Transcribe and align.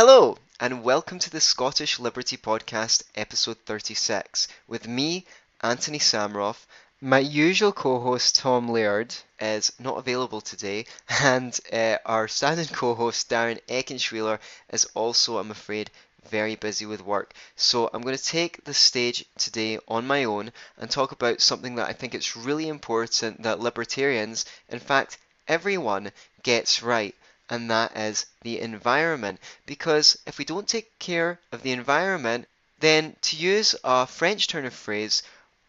Hello, 0.00 0.38
and 0.60 0.84
welcome 0.84 1.18
to 1.18 1.28
the 1.28 1.40
Scottish 1.40 1.98
Liberty 1.98 2.36
Podcast, 2.36 3.02
episode 3.16 3.56
36, 3.66 4.46
with 4.68 4.86
me, 4.86 5.26
Anthony 5.60 5.98
Sammeroff. 5.98 6.66
My 7.00 7.18
usual 7.18 7.72
co 7.72 7.98
host, 7.98 8.36
Tom 8.36 8.68
Laird, 8.68 9.12
is 9.40 9.72
not 9.80 9.98
available 9.98 10.40
today, 10.40 10.86
and 11.20 11.58
uh, 11.72 11.96
our 12.06 12.28
standing 12.28 12.68
co 12.68 12.94
host, 12.94 13.28
Darren 13.28 13.58
Eckenschweiler, 13.66 14.38
is 14.70 14.84
also, 14.94 15.38
I'm 15.38 15.50
afraid, 15.50 15.90
very 16.30 16.54
busy 16.54 16.86
with 16.86 17.02
work. 17.02 17.34
So 17.56 17.90
I'm 17.92 18.02
going 18.02 18.16
to 18.16 18.22
take 18.22 18.62
the 18.62 18.74
stage 18.74 19.24
today 19.36 19.80
on 19.88 20.06
my 20.06 20.22
own 20.22 20.52
and 20.76 20.88
talk 20.88 21.10
about 21.10 21.40
something 21.40 21.74
that 21.74 21.88
I 21.88 21.92
think 21.92 22.14
it's 22.14 22.36
really 22.36 22.68
important 22.68 23.42
that 23.42 23.58
libertarians, 23.58 24.44
in 24.68 24.78
fact, 24.78 25.18
everyone, 25.48 26.12
gets 26.44 26.84
right 26.84 27.16
and 27.50 27.70
that 27.70 27.96
is 27.96 28.26
the 28.42 28.60
environment. 28.60 29.40
Because 29.66 30.18
if 30.26 30.38
we 30.38 30.44
don't 30.44 30.68
take 30.68 30.98
care 30.98 31.40
of 31.52 31.62
the 31.62 31.72
environment, 31.72 32.46
then 32.80 33.16
to 33.22 33.36
use 33.36 33.74
a 33.82 34.06
French 34.06 34.48
turn 34.48 34.64
of 34.64 34.74
phrase, 34.74 35.22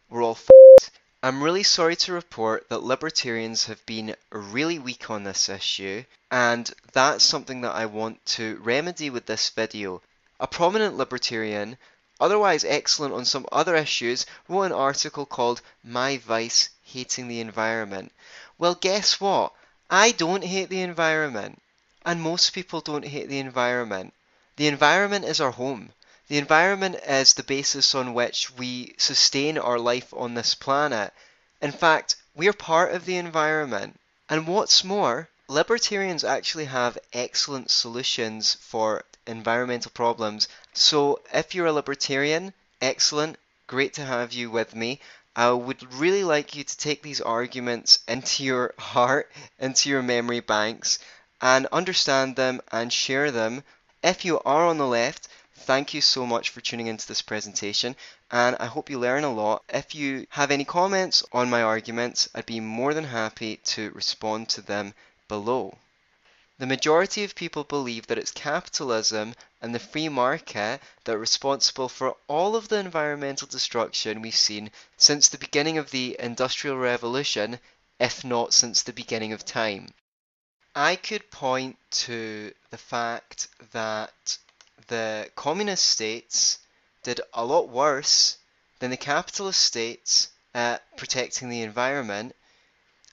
we're 0.10 0.24
all 0.24 0.32
f***ed. 0.32 0.90
I'm 1.22 1.44
really 1.44 1.64
sorry 1.64 1.96
to 1.98 2.14
report 2.14 2.70
that 2.70 2.84
libertarians 2.84 3.66
have 3.66 3.86
been 3.86 4.16
really 4.32 4.80
weak 4.80 5.10
on 5.10 5.24
this 5.24 5.50
issue, 5.50 6.04
and 6.32 6.72
that's 6.94 7.24
something 7.24 7.62
that 7.62 7.76
I 7.76 7.88
want 7.88 8.26
to 8.38 8.58
remedy 8.64 9.10
with 9.10 9.26
this 9.26 9.50
video. 9.50 10.02
A 10.40 10.48
prominent 10.48 10.96
libertarian, 10.96 11.78
otherwise 12.22 12.64
excellent 12.64 13.14
on 13.14 13.26
some 13.26 13.46
other 13.52 13.76
issues, 13.76 14.26
wrote 14.48 14.64
an 14.64 14.72
article 14.72 15.26
called 15.26 15.62
My 15.84 16.18
Vice 16.18 16.70
Hating 16.84 17.28
the 17.28 17.42
Environment. 17.42 18.12
Well, 18.58 18.76
guess 18.76 19.20
what? 19.20 19.52
I 19.90 20.12
don't 20.12 20.44
hate 20.44 20.70
the 20.70 20.82
environment. 20.82 21.62
And 22.06 22.22
most 22.22 22.54
people 22.54 22.82
don't 22.82 23.06
hate 23.06 23.30
the 23.30 23.40
environment. 23.40 24.14
The 24.56 24.68
environment 24.68 25.26
is 25.26 25.42
our 25.42 25.52
home. 25.52 25.94
The 26.28 26.38
environment 26.38 26.96
is 27.08 27.34
the 27.34 27.44
basis 27.44 27.96
on 27.96 28.14
which 28.14 28.52
we 28.52 28.94
sustain 28.98 29.58
our 29.58 29.80
life 29.80 30.14
on 30.14 30.36
this 30.36 30.54
planet. 30.54 31.14
In 31.62 31.72
fact, 31.72 32.16
we 32.36 32.48
are 32.48 32.54
part 32.54 32.94
of 32.94 33.06
the 33.06 33.18
environment. 33.18 34.00
And 34.30 34.48
what's 34.48 34.84
more, 34.84 35.30
libertarians 35.48 36.24
actually 36.24 36.66
have 36.66 37.00
excellent 37.12 37.72
solutions 37.72 38.56
for 38.62 39.04
environmental 39.26 39.92
problems. 39.92 40.48
So 40.74 41.22
if 41.34 41.56
you're 41.56 41.66
a 41.66 41.74
libertarian, 41.74 42.54
excellent, 42.82 43.40
great 43.66 43.94
to 43.96 44.06
have 44.06 44.32
you 44.32 44.52
with 44.52 44.76
me. 44.76 45.02
I 45.36 45.52
would 45.52 45.94
really 45.94 46.24
like 46.24 46.56
you 46.56 46.64
to 46.64 46.78
take 46.78 47.02
these 47.02 47.22
arguments 47.22 48.00
into 48.08 48.44
your 48.44 48.74
heart, 48.80 49.32
into 49.58 49.90
your 49.90 50.04
memory 50.04 50.40
banks, 50.40 51.00
and 51.42 51.68
understand 51.72 52.36
them 52.36 52.62
and 52.72 52.92
share 52.92 53.32
them. 53.32 53.64
If 54.04 54.26
you 54.26 54.40
are 54.42 54.66
on 54.66 54.78
the 54.78 54.88
left, 54.88 55.28
thank 55.56 55.94
you 55.94 56.02
so 56.02 56.26
much 56.26 56.50
for 56.50 56.62
tuning 56.62 56.88
into 56.88 57.08
this 57.08 57.22
presentation 57.22 57.96
and 58.32 58.56
I 58.60 58.66
hope 58.66 58.90
you 58.90 59.00
learn 59.00 59.24
a 59.24 59.34
lot. 59.34 59.64
If 59.70 59.96
you 59.96 60.28
have 60.30 60.52
any 60.52 60.66
comments 60.66 61.24
on 61.32 61.50
my 61.50 61.62
arguments, 61.62 62.30
I'd 62.36 62.46
be 62.46 62.60
more 62.60 62.94
than 62.94 63.06
happy 63.06 63.58
to 63.58 63.92
respond 63.92 64.50
to 64.50 64.62
them 64.62 64.94
below. 65.28 65.78
The 66.60 66.68
majority 66.68 67.24
of 67.24 67.36
people 67.36 67.64
believe 67.64 68.08
that 68.08 68.18
it's 68.18 68.32
capitalism 68.32 69.34
and 69.62 69.74
the 69.74 69.80
free 69.80 70.10
market 70.10 70.82
that 71.06 71.16
are 71.16 71.18
responsible 71.18 71.88
for 71.88 72.18
all 72.28 72.56
of 72.56 72.68
the 72.68 72.78
environmental 72.80 73.48
destruction 73.48 74.22
we've 74.22 74.36
seen 74.36 74.70
since 74.98 75.30
the 75.30 75.38
beginning 75.38 75.78
of 75.78 75.92
the 75.92 76.18
Industrial 76.20 76.76
Revolution, 76.78 77.60
if 77.98 78.26
not 78.26 78.54
since 78.54 78.84
the 78.84 78.92
beginning 78.92 79.32
of 79.32 79.46
time. 79.46 79.94
I 80.76 80.96
could 80.96 81.32
point 81.32 81.78
to 82.06 82.54
the 82.70 82.78
fact 82.78 83.48
that 83.72 84.38
the 84.88 85.30
communist 85.36 85.86
states 85.86 86.60
did 87.04 87.22
a 87.34 87.44
lot 87.44 87.70
worse 87.70 88.38
than 88.80 88.92
the 88.92 88.98
capitalist 88.98 89.62
states 89.62 90.30
at 90.54 90.98
protecting 90.98 91.50
the 91.50 91.62
environment. 91.62 92.36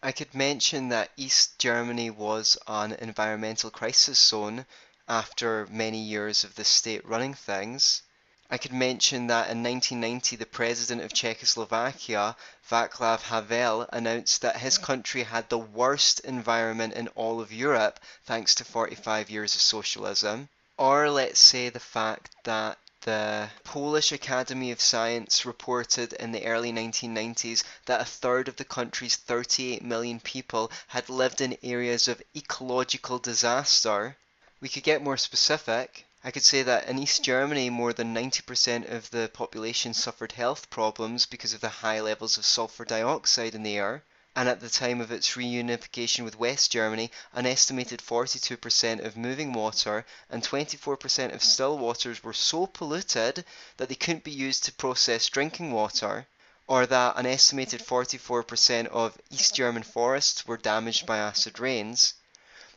I 0.03 0.13
could 0.13 0.35
mention 0.35 0.91
that 0.91 1.13
East 1.17 1.59
Germany 1.59 2.11
was 2.11 2.59
an 2.67 2.93
environmental 2.93 3.71
crisis 3.71 4.19
zone 4.19 4.67
after 5.09 5.67
many 5.67 6.03
years 6.03 6.45
of 6.45 6.55
the 6.55 6.65
state 6.65 7.05
running 7.05 7.35
things. 7.35 8.03
I 8.49 8.59
could 8.59 8.73
mention 8.73 9.27
that 9.27 9.51
in 9.51 9.63
1990 9.63 10.37
the 10.37 10.47
president 10.47 11.03
of 11.03 11.13
Czechoslovakia, 11.13 12.37
Václav 12.71 13.23
Havel, 13.23 13.89
announced 13.93 14.43
that 14.43 14.59
his 14.59 14.79
country 14.79 15.25
had 15.25 15.49
the 15.49 15.59
worst 15.59 16.21
environment 16.21 16.95
in 16.95 17.09
all 17.09 17.41
of 17.41 17.53
Europe 17.53 17.99
thanks 18.25 18.55
to 18.55 18.65
45 18.65 19.31
years 19.31 19.55
of 19.57 19.61
socialism. 19.61 20.49
Or 20.79 21.11
let's 21.11 21.41
say 21.41 21.71
the 21.71 21.81
fact 21.81 22.37
that 22.45 22.79
the 23.01 23.51
Polish 23.63 24.11
Academy 24.13 24.71
of 24.73 24.81
Science 24.81 25.45
reported 25.45 26.13
in 26.15 26.33
the 26.33 26.45
early 26.47 26.73
1990s 26.73 27.63
that 27.85 28.01
a 28.01 28.05
third 28.05 28.49
of 28.49 28.57
the 28.57 28.65
country's 28.65 29.17
38 29.17 29.83
million 29.83 30.19
people 30.19 30.71
had 30.89 31.09
lived 31.09 31.41
in 31.41 31.59
areas 31.63 32.09
of 32.09 32.23
ecological 32.37 33.19
disaster. 33.19 34.17
We 34.61 34.69
could 34.69 34.83
get 34.83 35.03
more 35.03 35.17
specific. 35.17 36.06
I 36.27 36.33
could 36.33 36.43
say 36.43 36.65
that 36.65 36.89
in 36.89 36.99
East 36.99 37.23
Germany, 37.23 37.71
more 37.71 37.93
than 37.93 38.13
90% 38.13 38.91
of 38.91 39.09
the 39.11 39.31
population 39.33 39.95
suffered 39.95 40.33
health 40.33 40.69
problems 40.71 41.25
because 41.25 41.55
of 41.55 41.61
the 41.61 41.69
high 41.69 42.01
levels 42.01 42.37
of 42.37 42.45
sulfur 42.45 42.85
dioxide 42.85 43.55
in 43.55 43.63
the 43.63 43.77
air. 43.77 44.03
And 44.35 44.49
at 44.49 44.59
the 44.59 44.69
time 44.69 45.01
of 45.01 45.13
its 45.13 45.37
reunification 45.37 46.25
with 46.25 46.37
West 46.37 46.73
Germany, 46.73 47.13
an 47.33 47.47
estimated 47.47 48.01
42% 48.01 49.05
of 49.05 49.17
moving 49.17 49.53
water 49.53 50.05
and 50.29 50.43
24% 50.43 51.33
of 51.33 51.45
still 51.45 51.79
waters 51.79 52.25
were 52.25 52.33
so 52.33 52.67
polluted 52.67 53.45
that 53.77 53.89
they 53.89 53.95
couldn't 53.95 54.25
be 54.25 54.33
used 54.33 54.65
to 54.65 54.73
process 54.73 55.29
drinking 55.29 55.71
water, 55.71 56.27
or 56.67 56.87
that 56.87 57.17
an 57.17 57.27
estimated 57.27 57.81
44% 57.87 58.89
of 58.89 59.17
East 59.31 59.55
German 59.55 59.85
forests 59.85 60.45
were 60.45 60.57
damaged 60.57 61.07
by 61.07 61.19
acid 61.19 61.61
rains. 61.61 62.15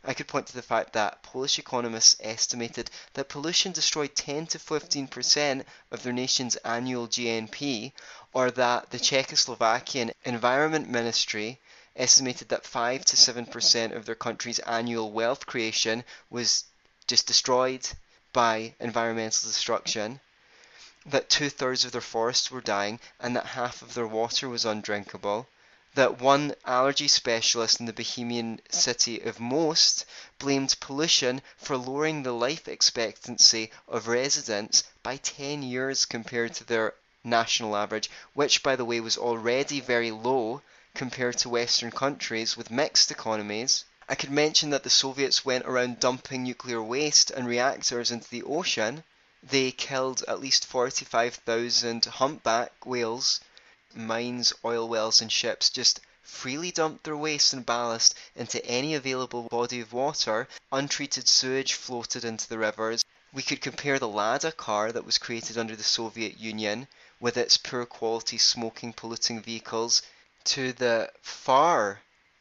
I 0.02 0.14
could 0.14 0.28
point 0.28 0.46
to 0.46 0.54
the 0.54 0.62
fact 0.62 0.94
that 0.94 1.22
Polish 1.22 1.58
economists 1.58 2.16
estimated 2.20 2.90
that 3.12 3.28
pollution 3.28 3.70
destroyed 3.72 4.14
10 4.16 4.46
to 4.46 4.58
15% 4.58 5.66
of 5.90 6.02
their 6.02 6.12
nation's 6.14 6.56
annual 6.56 7.06
GNP, 7.06 7.92
or 8.32 8.50
that 8.50 8.88
the 8.88 8.96
Czechoslovakian 8.98 10.14
Environment 10.24 10.88
Ministry 10.88 11.60
estimated 11.94 12.48
that 12.48 12.64
5 12.64 13.04
to 13.04 13.16
7% 13.18 13.94
of 13.94 14.06
their 14.06 14.14
country's 14.14 14.58
annual 14.60 15.12
wealth 15.12 15.44
creation 15.44 16.02
was 16.30 16.64
just 17.06 17.26
destroyed 17.26 17.86
by 18.32 18.74
environmental 18.80 19.48
destruction, 19.50 20.20
that 21.04 21.28
two 21.28 21.50
thirds 21.50 21.84
of 21.84 21.92
their 21.92 22.00
forests 22.00 22.50
were 22.50 22.62
dying, 22.62 23.00
and 23.18 23.36
that 23.36 23.44
half 23.44 23.82
of 23.82 23.92
their 23.92 24.06
water 24.06 24.48
was 24.48 24.64
undrinkable 24.64 25.46
that 25.94 26.20
one 26.20 26.54
allergy 26.64 27.08
specialist 27.08 27.80
in 27.80 27.86
the 27.86 27.92
Bohemian 27.92 28.60
city 28.70 29.20
of 29.20 29.40
Most 29.40 30.04
blamed 30.38 30.76
pollution 30.78 31.42
for 31.56 31.76
lowering 31.76 32.22
the 32.22 32.32
life 32.32 32.68
expectancy 32.68 33.72
of 33.88 34.06
residents 34.06 34.84
by 35.02 35.16
10 35.16 35.62
years 35.64 36.04
compared 36.04 36.54
to 36.54 36.64
their 36.64 36.94
national 37.24 37.76
average, 37.76 38.08
which, 38.34 38.62
by 38.62 38.76
the 38.76 38.84
way, 38.84 39.00
was 39.00 39.18
already 39.18 39.80
very 39.80 40.10
low 40.12 40.62
compared 40.94 41.38
to 41.38 41.48
Western 41.48 41.90
countries 41.90 42.56
with 42.56 42.70
mixed 42.70 43.10
economies. 43.10 43.84
I 44.08 44.14
could 44.14 44.30
mention 44.30 44.70
that 44.70 44.84
the 44.84 44.90
Soviets 44.90 45.44
went 45.44 45.66
around 45.66 46.00
dumping 46.00 46.44
nuclear 46.44 46.82
waste 46.82 47.30
and 47.30 47.46
reactors 47.46 48.10
into 48.10 48.28
the 48.30 48.42
ocean. 48.44 49.04
They 49.42 49.72
killed 49.72 50.22
at 50.28 50.40
least 50.40 50.66
45,000 50.66 52.04
humpback 52.04 52.86
whales 52.86 53.40
mines, 53.94 54.52
oil 54.64 54.88
wells, 54.88 55.20
and 55.20 55.30
ships 55.30 55.70
just 55.70 56.00
freely 56.22 56.70
dumped 56.70 57.04
their 57.04 57.16
waste 57.16 57.52
and 57.52 57.66
ballast 57.66 58.14
into 58.36 58.64
any 58.64 58.94
available 58.94 59.42
body 59.44 59.80
of 59.80 59.92
water, 59.92 60.46
untreated 60.70 61.28
sewage 61.28 61.74
floated 61.74 62.24
into 62.24 62.48
the 62.48 62.58
rivers. 62.58 63.04
We 63.32 63.42
could 63.42 63.60
compare 63.60 63.98
the 63.98 64.08
Lada 64.08 64.52
car 64.52 64.92
that 64.92 65.04
was 65.04 65.18
created 65.18 65.58
under 65.58 65.76
the 65.76 65.82
Soviet 65.82 66.38
Union 66.38 66.88
with 67.20 67.36
its 67.36 67.56
poor 67.56 67.84
quality 67.86 68.38
smoking 68.38 68.92
polluting 68.92 69.42
vehicles 69.42 70.02
to 70.44 70.72
the 70.72 71.12
far 71.22 72.00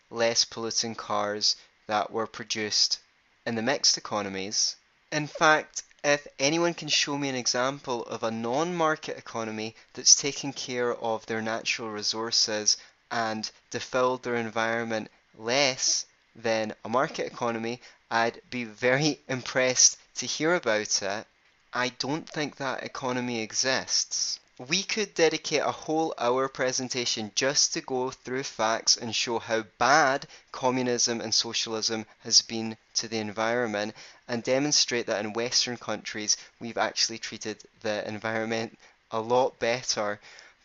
less 0.09 0.45
polluting 0.45 0.95
cars 0.95 1.55
that 1.87 2.11
were 2.11 2.27
produced 2.27 2.99
in 3.45 3.55
the 3.55 3.61
mixed 3.61 3.97
economies. 3.97 4.75
In 5.11 5.27
fact, 5.27 5.83
if 6.03 6.27
anyone 6.39 6.73
can 6.73 6.87
show 6.87 7.17
me 7.17 7.29
an 7.29 7.35
example 7.35 8.05
of 8.05 8.23
a 8.23 8.31
non-market 8.31 9.17
economy 9.17 9.75
that's 9.93 10.15
taken 10.15 10.53
care 10.53 10.95
of 10.95 11.25
their 11.25 11.41
natural 11.41 11.89
resources 11.89 12.77
and 13.11 13.51
defiled 13.69 14.23
their 14.23 14.35
environment 14.35 15.09
less 15.37 16.05
than 16.35 16.73
a 16.85 16.89
market 16.89 17.25
economy, 17.25 17.81
I'd 18.09 18.41
be 18.49 18.63
very 18.63 19.19
impressed 19.27 19.97
to 20.15 20.25
hear 20.25 20.55
about 20.55 21.01
it. 21.01 21.27
I 21.73 21.89
don't 21.89 22.27
think 22.27 22.55
that 22.55 22.83
economy 22.83 23.41
exists. 23.41 24.39
We 24.67 24.83
could 24.83 25.13
dedicate 25.13 25.61
a 25.61 25.71
whole 25.71 26.13
hour 26.17 26.49
presentation 26.49 27.31
just 27.33 27.71
to 27.73 27.81
go 27.81 28.11
through 28.11 28.43
facts 28.43 28.97
and 28.97 29.15
show 29.15 29.39
how 29.39 29.61
bad 29.77 30.27
communism 30.51 31.21
and 31.21 31.33
socialism 31.33 32.05
has 32.25 32.41
been 32.41 32.75
to 32.95 33.07
the 33.07 33.19
environment 33.19 33.95
and 34.27 34.43
demonstrate 34.43 35.05
that 35.07 35.23
in 35.23 35.31
Western 35.31 35.77
countries 35.77 36.35
we've 36.59 36.77
actually 36.77 37.19
treated 37.19 37.63
the 37.83 38.05
environment 38.05 38.77
a 39.11 39.21
lot 39.21 39.59
better. 39.59 40.19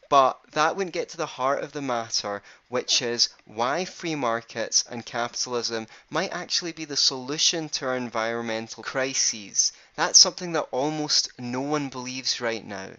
But 0.08 0.40
that 0.50 0.74
wouldn't 0.74 0.92
get 0.92 1.10
to 1.10 1.16
the 1.16 1.26
heart 1.26 1.62
of 1.62 1.70
the 1.70 1.80
matter, 1.80 2.42
which 2.68 3.00
is 3.00 3.28
why 3.44 3.84
free 3.84 4.16
markets 4.16 4.84
and 4.90 5.06
capitalism 5.06 5.86
might 6.10 6.32
actually 6.32 6.72
be 6.72 6.84
the 6.84 6.96
solution 6.96 7.68
to 7.68 7.86
our 7.86 7.96
environmental 7.96 8.82
crises. 8.82 9.72
That's 9.94 10.18
something 10.18 10.50
that 10.54 10.66
almost 10.72 11.28
no 11.38 11.60
one 11.60 11.90
believes 11.90 12.40
right 12.40 12.66
now. 12.66 12.90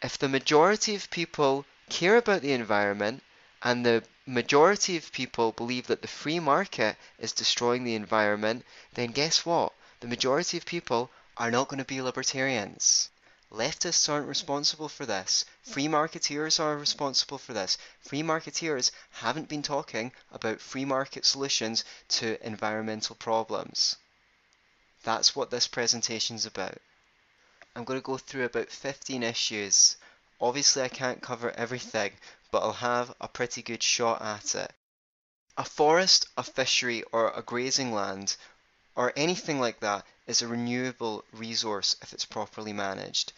If 0.00 0.16
the 0.16 0.28
majority 0.28 0.94
of 0.94 1.10
people 1.10 1.66
care 1.88 2.16
about 2.16 2.42
the 2.42 2.52
environment 2.52 3.22
and 3.62 3.84
the 3.84 4.04
majority 4.26 4.96
of 4.96 5.10
people 5.10 5.50
believe 5.50 5.88
that 5.88 6.02
the 6.02 6.08
free 6.08 6.38
market 6.38 6.96
is 7.18 7.32
destroying 7.32 7.82
the 7.82 7.96
environment, 7.96 8.64
then 8.94 9.10
guess 9.10 9.44
what? 9.44 9.72
The 9.98 10.06
majority 10.06 10.56
of 10.56 10.64
people 10.64 11.10
are 11.36 11.50
not 11.50 11.66
going 11.66 11.78
to 11.78 11.84
be 11.84 12.00
libertarians. 12.00 13.10
Leftists 13.50 14.08
aren't 14.08 14.28
responsible 14.28 14.88
for 14.88 15.06
this. 15.06 15.44
Free 15.62 15.88
marketeers 15.88 16.60
are 16.60 16.76
responsible 16.76 17.38
for 17.38 17.52
this. 17.52 17.78
Free 18.00 18.22
marketeers 18.22 18.92
haven't 19.10 19.48
been 19.48 19.62
talking 19.62 20.12
about 20.30 20.60
free 20.60 20.84
market 20.84 21.24
solutions 21.24 21.84
to 22.08 22.38
environmental 22.46 23.16
problems. 23.16 23.96
That's 25.02 25.34
what 25.34 25.50
this 25.50 25.66
presentation 25.66 26.36
is 26.36 26.46
about. 26.46 26.78
I'm 27.78 27.84
going 27.84 28.00
to 28.00 28.04
go 28.04 28.18
through 28.18 28.44
about 28.44 28.70
15 28.72 29.22
issues. 29.22 29.98
Obviously 30.40 30.82
I 30.82 30.88
can't 30.88 31.22
cover 31.22 31.52
everything, 31.52 32.10
but 32.50 32.64
I'll 32.64 32.72
have 32.72 33.14
a 33.20 33.28
pretty 33.28 33.62
good 33.62 33.84
shot 33.84 34.20
at 34.20 34.56
it. 34.56 34.72
A 35.56 35.62
forest, 35.62 36.26
a 36.36 36.42
fishery, 36.42 37.04
or 37.12 37.30
a 37.30 37.40
grazing 37.40 37.92
land, 37.92 38.36
or 38.96 39.12
anything 39.14 39.60
like 39.60 39.78
that, 39.78 40.04
is 40.26 40.42
a 40.42 40.48
renewable 40.48 41.24
resource 41.32 41.94
if 42.02 42.12
it's 42.12 42.24
properly 42.24 42.72
managed. 42.72 43.32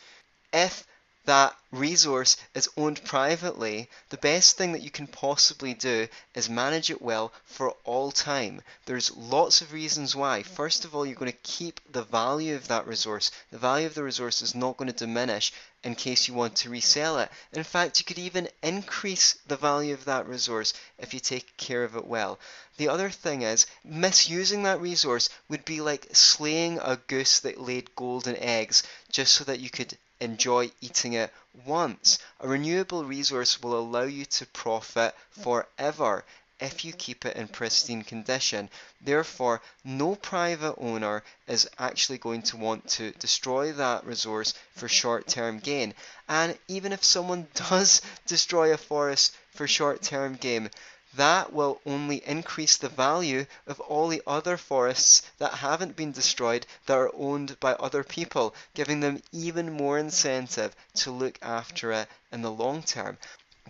If 0.54 0.86
that 1.26 1.54
resource 1.70 2.36
is 2.54 2.68
owned 2.76 3.04
privately, 3.04 3.88
the 4.08 4.16
best 4.16 4.56
thing 4.56 4.72
that 4.72 4.82
you 4.82 4.90
can 4.90 5.06
possibly 5.06 5.74
do 5.74 6.08
is 6.34 6.48
manage 6.48 6.90
it 6.90 7.02
well 7.02 7.32
for 7.44 7.76
all 7.84 8.10
time. 8.10 8.62
There's 8.86 9.14
lots 9.16 9.60
of 9.60 9.72
reasons 9.72 10.16
why. 10.16 10.42
First 10.42 10.84
of 10.84 10.94
all, 10.94 11.04
you're 11.04 11.14
going 11.14 11.30
to 11.30 11.38
keep 11.42 11.80
the 11.92 12.02
value 12.02 12.54
of 12.54 12.68
that 12.68 12.86
resource. 12.86 13.30
The 13.50 13.58
value 13.58 13.86
of 13.86 13.94
the 13.94 14.02
resource 14.02 14.40
is 14.42 14.54
not 14.54 14.76
going 14.78 14.90
to 14.90 14.96
diminish 14.96 15.52
in 15.84 15.94
case 15.94 16.26
you 16.26 16.34
want 16.34 16.56
to 16.56 16.70
resell 16.70 17.18
it. 17.18 17.30
In 17.52 17.64
fact, 17.64 17.98
you 17.98 18.04
could 18.04 18.18
even 18.18 18.48
increase 18.62 19.34
the 19.46 19.56
value 19.56 19.94
of 19.94 20.06
that 20.06 20.26
resource 20.26 20.72
if 20.98 21.14
you 21.14 21.20
take 21.20 21.56
care 21.56 21.84
of 21.84 21.96
it 21.96 22.06
well. 22.06 22.38
The 22.76 22.88
other 22.88 23.10
thing 23.10 23.42
is, 23.42 23.66
misusing 23.84 24.62
that 24.62 24.80
resource 24.80 25.28
would 25.48 25.64
be 25.64 25.80
like 25.80 26.08
slaying 26.12 26.78
a 26.78 26.96
goose 26.96 27.40
that 27.40 27.60
laid 27.60 27.94
golden 27.94 28.36
eggs 28.36 28.82
just 29.12 29.34
so 29.34 29.44
that 29.44 29.60
you 29.60 29.70
could 29.70 29.96
enjoy 30.20 30.70
eating 30.80 31.14
it 31.14 31.32
once. 31.64 32.18
A 32.40 32.48
renewable 32.48 33.04
resource 33.04 33.60
will 33.60 33.78
allow 33.78 34.02
you 34.02 34.24
to 34.26 34.46
profit 34.46 35.14
forever 35.30 36.24
if 36.60 36.84
you 36.84 36.92
keep 36.92 37.24
it 37.24 37.36
in 37.36 37.48
pristine 37.48 38.02
condition. 38.02 38.68
Therefore, 39.00 39.62
no 39.82 40.14
private 40.14 40.74
owner 40.76 41.22
is 41.46 41.68
actually 41.78 42.18
going 42.18 42.42
to 42.42 42.58
want 42.58 42.86
to 42.90 43.12
destroy 43.12 43.72
that 43.72 44.04
resource 44.04 44.52
for 44.76 44.86
short 44.86 45.26
term 45.26 45.58
gain. 45.58 45.94
And 46.28 46.58
even 46.68 46.92
if 46.92 47.02
someone 47.02 47.48
does 47.54 48.02
destroy 48.26 48.72
a 48.72 48.76
forest 48.76 49.34
for 49.54 49.66
short 49.66 50.02
term 50.02 50.34
gain, 50.34 50.70
that 51.14 51.52
will 51.52 51.80
only 51.84 52.24
increase 52.26 52.76
the 52.76 52.88
value 52.88 53.44
of 53.66 53.80
all 53.80 54.08
the 54.08 54.22
other 54.26 54.56
forests 54.56 55.22
that 55.38 55.54
haven't 55.54 55.96
been 55.96 56.12
destroyed 56.12 56.66
that 56.86 56.96
are 56.96 57.10
owned 57.14 57.58
by 57.58 57.72
other 57.74 58.04
people, 58.04 58.54
giving 58.74 59.00
them 59.00 59.22
even 59.32 59.72
more 59.72 59.98
incentive 59.98 60.74
to 60.94 61.10
look 61.10 61.38
after 61.42 61.90
it 61.92 62.08
in 62.30 62.42
the 62.42 62.50
long 62.50 62.82
term. 62.82 63.18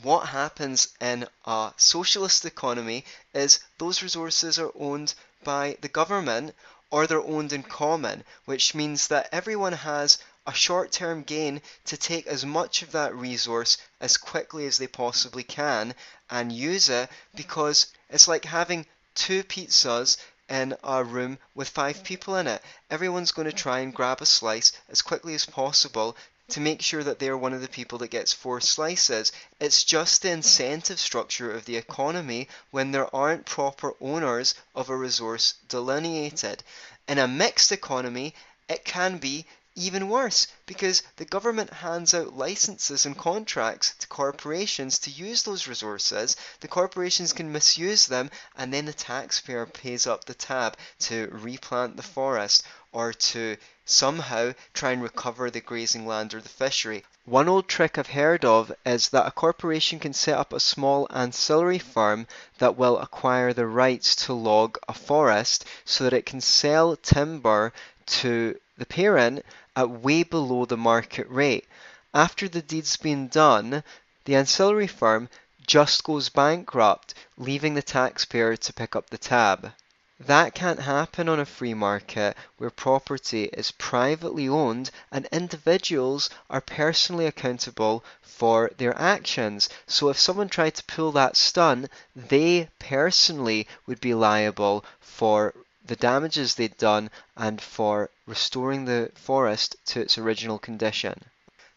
What 0.03 0.29
happens 0.29 0.89
in 1.01 1.27
a 1.45 1.73
socialist 1.77 2.45
economy 2.45 3.05
is 3.35 3.61
those 3.79 4.03
resources 4.03 4.59
are 4.59 4.73
owned 4.75 5.15
by 5.43 5.77
the 5.81 5.89
government 5.89 6.55
or 6.91 7.07
they're 7.07 7.21
owned 7.21 7.53
in 7.53 7.63
common, 7.63 8.25
which 8.45 8.75
means 8.75 9.09
that 9.09 9.29
everyone 9.33 9.73
has 9.73 10.19
a 10.47 10.53
short 10.53 10.91
term 10.91 11.23
gain 11.23 11.61
to 11.85 11.97
take 11.97 12.27
as 12.27 12.45
much 12.45 12.83
of 12.83 12.93
that 12.93 13.15
resource 13.15 13.77
as 14.01 14.17
quickly 14.17 14.67
as 14.67 14.79
they 14.79 14.87
possibly 14.87 15.43
can 15.43 15.95
and 16.31 16.53
use 16.53 16.89
it 16.89 17.09
because 17.35 17.87
it's 18.09 18.29
like 18.29 18.45
having 18.45 18.87
two 19.15 19.43
pizzas 19.43 20.17
in 20.49 20.77
a 20.83 21.05
room 21.05 21.39
with 21.55 21.69
five 21.69 22.03
people 22.03 22.37
in 22.37 22.47
it. 22.47 22.63
Everyone's 22.91 23.33
going 23.33 23.49
to 23.51 23.57
try 23.57 23.81
and 23.81 23.95
grab 23.95 24.21
a 24.21 24.27
slice 24.27 24.73
as 24.89 25.03
quickly 25.03 25.35
as 25.35 25.47
possible 25.47 26.17
to 26.49 26.61
make 26.61 26.83
sure 26.83 27.05
that 27.05 27.21
they're 27.21 27.37
one 27.37 27.53
of 27.53 27.61
the 27.61 27.69
people 27.69 27.99
that 27.99 28.11
gets 28.11 28.33
four 28.33 28.61
slices. 28.61 29.31
It's 29.61 29.85
just 29.85 30.23
the 30.23 30.31
incentive 30.31 30.99
structure 30.99 31.53
of 31.53 31.65
the 31.65 31.77
economy 31.77 32.49
when 32.73 32.91
there 32.91 33.15
aren't 33.15 33.47
proper 33.47 33.95
owners 34.01 34.55
of 34.75 34.91
a 34.91 34.97
resource 34.97 35.55
delineated. 35.69 36.65
In 37.09 37.19
a 37.19 37.29
mixed 37.29 37.71
economy, 37.71 38.35
it 38.69 38.85
can 38.85 39.19
be 39.19 39.47
even 39.77 40.09
worse 40.09 40.49
because 40.67 41.03
the 41.17 41.25
government 41.25 41.73
hands 41.73 42.13
out 42.13 42.37
licenses 42.37 43.07
and 43.07 43.17
contracts 43.17 43.95
to 43.99 44.07
corporations 44.09 44.99
to 44.99 45.11
use 45.11 45.43
those 45.43 45.69
resources. 45.69 46.37
The 46.61 46.69
corporations 46.69 47.33
can 47.33 47.53
misuse 47.53 48.07
them, 48.07 48.31
and 48.57 48.75
then 48.75 48.87
the 48.87 48.93
taxpayer 48.93 49.67
pays 49.67 50.07
up 50.07 50.25
the 50.25 50.35
tab 50.35 50.77
to 51.01 51.29
replant 51.31 51.97
the 51.97 52.03
forest 52.03 52.65
or 52.93 53.13
to 53.13 53.57
somehow 53.85 54.53
try 54.75 54.91
and 54.91 55.03
recover 55.03 55.51
the 55.51 55.61
grazing 55.61 56.07
land 56.07 56.35
or 56.35 56.41
the 56.41 56.49
fishery. 56.49 57.05
One 57.25 57.49
old 57.49 57.69
trick 57.69 57.97
I've 57.97 58.09
heard 58.09 58.45
of 58.45 58.73
is 58.85 59.11
that 59.11 59.27
a 59.27 59.31
corporation 59.31 60.01
can 60.01 60.13
set 60.13 60.37
up 60.37 60.53
a 60.53 60.61
small 60.61 61.07
ancillary 61.11 61.79
firm 61.79 62.27
that 62.59 62.77
will 62.77 62.99
acquire 62.99 63.53
the 63.53 63.67
rights 63.67 64.17
to 64.27 64.33
log 64.33 64.79
a 64.89 64.95
forest 64.95 65.65
so 65.85 66.05
that 66.05 66.13
it 66.13 66.27
can 66.27 66.41
sell 66.41 66.97
timber 66.97 67.73
to 68.07 68.59
the 68.81 68.87
parent 68.87 69.45
at 69.77 69.91
way 69.91 70.23
below 70.23 70.65
the 70.65 70.75
market 70.75 71.29
rate. 71.29 71.69
After 72.15 72.49
the 72.49 72.63
deed's 72.63 72.97
been 72.97 73.29
done, 73.29 73.85
the 74.25 74.35
ancillary 74.35 74.87
firm 74.87 75.29
just 75.67 76.03
goes 76.03 76.31
bankrupt, 76.31 77.13
leaving 77.37 77.75
the 77.75 77.83
taxpayer 77.83 78.57
to 78.57 78.73
pick 78.73 78.97
up 78.97 79.11
the 79.11 79.19
tab. 79.19 79.75
That 80.19 80.55
can't 80.55 80.81
happen 80.81 81.29
on 81.29 81.39
a 81.39 81.45
free 81.45 81.75
market 81.75 82.39
where 82.57 82.71
property 82.71 83.45
is 83.53 83.71
privately 83.71 84.49
owned 84.49 84.91
and 85.13 85.29
individuals 85.31 86.31
are 86.49 86.63
personally 86.63 87.27
accountable 87.27 88.03
for 88.23 88.71
their 88.79 88.97
actions. 88.99 89.69
So 89.87 90.09
if 90.09 90.19
someone 90.19 90.49
tried 90.49 90.77
to 90.77 90.85
pull 90.85 91.13
that 91.13 91.37
stunt, 91.37 91.91
they 92.17 92.71
personally 92.79 93.69
would 93.87 94.01
be 94.01 94.15
liable 94.15 94.87
for 95.01 95.55
the 95.91 95.97
damages 95.97 96.55
they'd 96.55 96.77
done 96.77 97.11
and 97.37 97.61
for 97.61 98.09
restoring 98.25 98.85
the 98.85 99.11
forest 99.17 99.75
to 99.85 100.01
its 100.01 100.17
original 100.17 100.57
condition. 100.57 101.21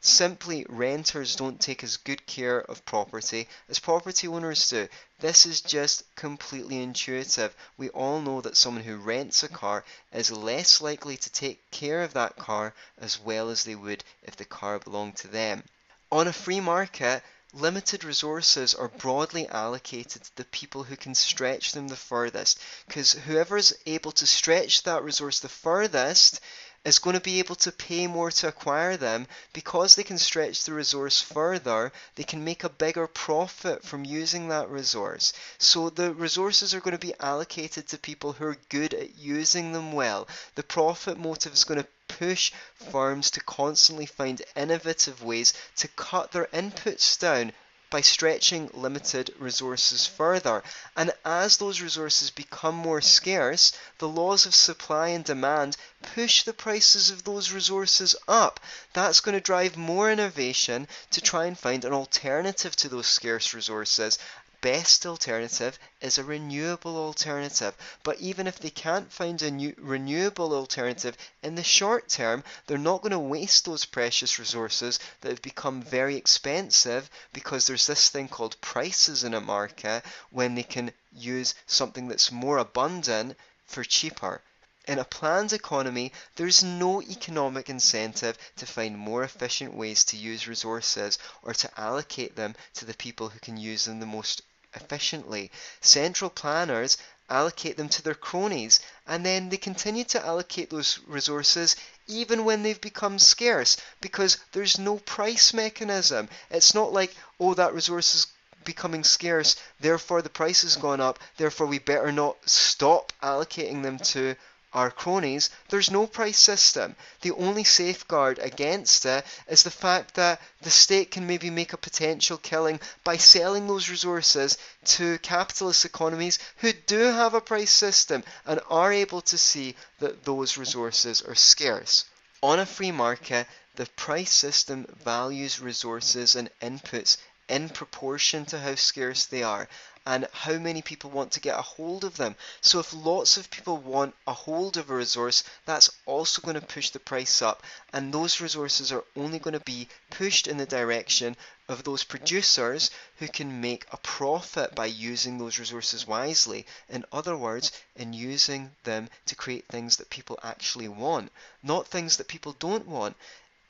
Simply, 0.01 0.63
renters 0.70 1.36
don't 1.36 1.60
take 1.60 1.84
as 1.84 1.98
good 1.98 2.24
care 2.27 2.60
of 2.60 2.86
property 2.86 3.48
as 3.67 3.79
property 3.79 4.27
owners 4.27 4.70
do. 4.70 4.88
This 5.20 5.48
is 5.48 5.62
just 5.62 6.03
completely 6.15 6.84
intuitive. 6.84 7.55
We 7.75 7.89
all 7.89 8.22
know 8.22 8.39
that 8.41 8.55
someone 8.55 8.84
who 8.84 8.98
rents 8.98 9.41
a 9.41 9.48
car 9.48 9.84
is 10.12 10.29
less 10.29 10.79
likely 10.79 11.17
to 11.17 11.32
take 11.32 11.72
care 11.72 12.03
of 12.03 12.13
that 12.13 12.36
car 12.36 12.75
as 13.00 13.20
well 13.20 13.50
as 13.50 13.63
they 13.63 13.74
would 13.74 14.03
if 14.22 14.36
the 14.36 14.46
car 14.46 14.77
belonged 14.77 15.15
to 15.17 15.27
them. 15.27 15.63
On 16.12 16.27
a 16.27 16.34
free 16.34 16.60
market, 16.60 17.24
limited 17.53 18.03
resources 18.03 18.74
are 18.74 18.88
broadly 18.88 19.48
allocated 19.48 20.24
to 20.24 20.36
the 20.36 20.45
people 20.45 20.83
who 20.83 20.95
can 20.95 21.13
stretch 21.13 21.72
them 21.72 21.88
the 21.88 21.95
furthest 21.95 22.60
because 22.88 23.13
whoever's 23.13 23.74
able 23.86 24.12
to 24.12 24.25
stretch 24.25 24.83
that 24.83 25.03
resource 25.03 25.39
the 25.39 25.50
furthest 25.50 26.39
is 26.85 26.99
going 26.99 27.13
to 27.13 27.21
be 27.21 27.39
able 27.39 27.55
to 27.55 27.71
pay 27.71 28.07
more 28.07 28.29
to 28.29 28.47
acquire 28.47 28.97
them. 28.97 29.25
Because 29.53 29.95
they 29.95 30.03
can 30.03 30.17
stretch 30.17 30.63
the 30.63 30.73
resource 30.73 31.21
further 31.21 31.91
they 32.15 32.23
can 32.23 32.43
make 32.43 32.63
a 32.63 32.69
bigger 32.69 33.07
profit 33.07 33.83
from 33.83 34.05
using 34.05 34.49
that 34.49 34.69
resource. 34.69 35.33
So 35.57 35.89
the 35.89 36.13
resources 36.13 36.73
are 36.73 36.81
going 36.81 36.97
to 36.97 37.07
be 37.07 37.13
allocated 37.19 37.87
to 37.87 37.97
people 37.97 38.33
who 38.33 38.45
are 38.45 38.57
good 38.69 38.93
at 38.93 39.17
using 39.17 39.71
them 39.71 39.93
well. 39.93 40.27
The 40.55 40.63
profit 40.63 41.17
motive 41.17 41.53
is 41.53 41.63
going 41.63 41.81
to 41.81 41.87
push 42.07 42.51
firms 42.91 43.31
to 43.31 43.41
constantly 43.41 44.05
find 44.05 44.41
innovative 44.55 45.23
ways 45.23 45.53
to 45.77 45.87
cut 45.87 46.31
their 46.31 46.47
inputs 46.47 47.17
down 47.17 47.53
by 47.93 48.01
stretching 48.01 48.67
limited 48.73 49.31
resources 49.38 50.07
further. 50.07 50.63
And 50.97 51.12
as 51.23 51.57
those 51.57 51.79
resources 51.79 52.31
become 52.31 52.73
more 52.73 53.01
scarce, 53.01 53.71
the 54.00 54.07
laws 54.07 54.47
of 54.47 54.55
supply 54.55 55.09
and 55.09 55.23
demand 55.23 55.77
push 56.01 56.41
the 56.41 56.53
prices 56.53 57.12
of 57.12 57.23
those 57.23 57.51
resources 57.51 58.15
up. 58.27 58.59
That's 58.93 59.19
going 59.19 59.35
to 59.35 59.41
drive 59.41 59.77
more 59.77 60.12
innovation 60.12 60.88
to 61.12 61.21
try 61.21 61.45
and 61.45 61.55
find 61.57 61.85
an 61.85 61.93
alternative 61.93 62.75
to 62.77 62.89
those 62.89 63.05
scarce 63.05 63.53
resources 63.53 64.17
best 64.63 65.05
alternative 65.05 65.77
is 66.00 66.17
a 66.17 66.24
renewable 66.24 66.96
alternative. 66.96 67.75
But 68.01 68.22
even 68.22 68.48
if 68.48 68.60
they 68.60 68.70
can't 68.70 69.12
find 69.12 69.41
a 69.41 69.51
new 69.51 69.75
renewable 69.77 70.53
alternative 70.53 71.17
in 71.41 71.55
the 71.55 71.63
short 71.65 72.08
term, 72.08 72.46
they're 72.65 72.77
not 72.77 73.01
going 73.01 73.12
to 73.12 73.20
waste 73.20 73.65
those 73.65 73.84
precious 73.84 74.39
resources 74.39 75.01
that 75.20 75.32
have 75.32 75.41
become 75.41 75.82
very 75.82 76.15
expensive 76.15 77.10
because 77.34 77.67
there's 77.67 77.88
this 77.88 78.08
thing 78.08 78.29
called 78.29 78.55
prices 78.62 79.25
in 79.25 79.34
a 79.34 79.41
market 79.41 80.01
when 80.29 80.55
they 80.55 80.63
can 80.63 80.93
use 81.12 81.55
something 81.67 82.08
that's 82.08 82.32
more 82.32 82.58
abundant 82.58 83.36
for 83.65 83.84
cheaper. 83.84 84.41
In 84.86 84.98
a 84.98 85.03
planned 85.03 85.51
economy, 85.51 86.13
there 86.38 86.48
is 86.48 86.63
no 86.63 87.01
economic 87.01 87.70
incentive 87.70 88.38
to 88.55 88.65
find 88.65 88.98
more 88.98 89.24
efficient 89.24 89.74
ways 89.74 90.05
to 90.05 90.15
use 90.15 90.48
resources 90.48 91.17
or 91.41 91.53
to 91.53 91.79
allocate 91.79 92.38
them 92.38 92.55
to 92.75 92.86
the 92.86 92.93
people 92.93 93.27
who 93.27 93.39
can 93.39 93.58
use 93.58 93.84
them 93.86 94.00
the 94.00 94.05
most 94.05 94.41
efficiently. 94.75 95.51
Central 95.82 96.30
planners 96.30 96.98
allocate 97.30 97.77
them 97.77 97.89
to 97.89 98.01
their 98.01 98.15
cronies, 98.15 98.80
and 99.08 99.25
then 99.25 99.50
they 99.50 99.58
continue 99.58 100.03
to 100.03 100.25
allocate 100.25 100.70
those 100.70 101.00
resources 101.08 101.75
even 102.08 102.44
when 102.44 102.63
they've 102.63 102.82
become 102.82 103.18
scarce 103.18 103.77
because 104.01 104.38
there's 104.51 104.77
no 104.77 104.98
price 104.98 105.53
mechanism. 105.53 106.27
It's 106.50 106.74
not 106.74 106.92
like, 106.92 107.15
oh, 107.39 107.53
that 107.53 107.74
resource 107.74 108.13
is 108.15 108.27
becoming 108.65 109.03
scarce, 109.03 109.56
therefore 109.80 110.22
the 110.22 110.30
price 110.30 110.62
has 110.62 110.75
gone 110.75 111.01
up, 111.01 111.20
therefore 111.38 111.68
we 111.68 111.80
better 111.80 112.12
not 112.12 112.38
stop 112.48 113.12
allocating 113.22 113.84
them 113.84 113.98
to 114.00 114.36
our 114.74 114.89
cronies, 114.89 115.50
there's 115.70 115.92
no 115.92 116.08
price 116.08 116.39
system. 116.39 116.96
The 117.22 117.32
only 117.32 117.63
safeguard 117.63 118.39
against 118.39 119.06
it 119.06 119.25
is 119.48 119.63
the 119.63 119.72
fact 119.72 120.15
that 120.15 120.42
the 120.62 120.72
state 120.72 121.12
can 121.12 121.27
maybe 121.27 121.50
make 121.50 121.74
a 121.74 121.77
potential 121.77 122.38
killing 122.38 122.80
by 123.03 123.18
selling 123.18 123.68
those 123.68 123.89
resources 123.89 124.58
to 124.86 125.20
capitalist 125.20 125.86
economies 125.86 126.39
who 126.58 126.74
do 126.74 127.00
have 127.00 127.34
a 127.34 127.42
price 127.42 127.72
system 127.72 128.24
and 128.46 128.60
are 128.70 128.92
able 128.92 129.22
to 129.22 129.38
see 129.38 129.75
that 130.00 130.24
those 130.24 130.58
resources 130.58 131.22
are 131.22 131.36
scarce. 131.36 132.06
On 132.42 132.60
a 132.60 132.65
free 132.65 132.92
market, 132.92 133.48
the 133.75 133.86
price 133.96 134.32
system 134.32 134.86
values 135.03 135.60
resources 135.60 136.36
and 136.36 136.50
inputs 136.62 137.18
in 137.50 137.70
proportion 137.70 138.46
to 138.46 138.60
how 138.60 138.75
scarce 138.75 139.25
they 139.25 139.44
are 139.44 139.68
and 140.05 140.27
how 140.33 140.57
many 140.57 140.81
people 140.81 141.10
want 141.10 141.31
to 141.31 141.39
get 141.39 141.57
a 141.57 141.62
hold 141.62 142.03
of 142.03 142.17
them. 142.17 142.36
So 142.62 142.79
if 142.79 142.93
lots 142.93 143.38
of 143.38 143.50
people 143.50 143.77
want 143.77 144.15
a 144.27 144.33
hold 144.33 144.77
of 144.77 144.89
a 144.89 144.95
resource, 144.95 145.43
that's 145.65 145.89
also 146.05 146.41
going 146.41 146.60
to 146.60 146.65
push 146.65 146.89
the 146.89 147.00
price 147.00 147.41
up, 147.41 147.63
and 147.93 148.13
those 148.13 148.41
resources 148.41 148.91
are 148.91 149.05
only 149.15 149.39
going 149.39 149.53
to 149.53 149.60
be 149.62 149.88
pushed 150.10 150.48
in 150.48 150.57
the 150.57 150.65
direction 150.65 151.38
of 151.69 151.83
those 151.86 152.03
producers 152.03 152.91
who 153.17 153.27
can 153.27 153.62
make 153.62 153.86
a 153.91 153.98
profit 153.98 154.75
by 154.75 154.86
using 154.86 155.38
those 155.38 155.60
resources 155.60 156.05
wisely. 156.05 156.65
In 156.89 157.05
other 157.12 157.38
words, 157.38 157.72
in 157.95 158.12
using 158.12 158.72
them 158.83 159.10
to 159.27 159.36
create 159.36 159.65
things 159.69 159.95
that 159.98 160.10
people 160.10 160.38
actually 160.43 160.89
want, 160.89 161.31
not 161.63 161.88
things 161.88 162.17
that 162.17 162.27
people 162.27 162.53
don't 162.60 162.88
want. 162.88 163.15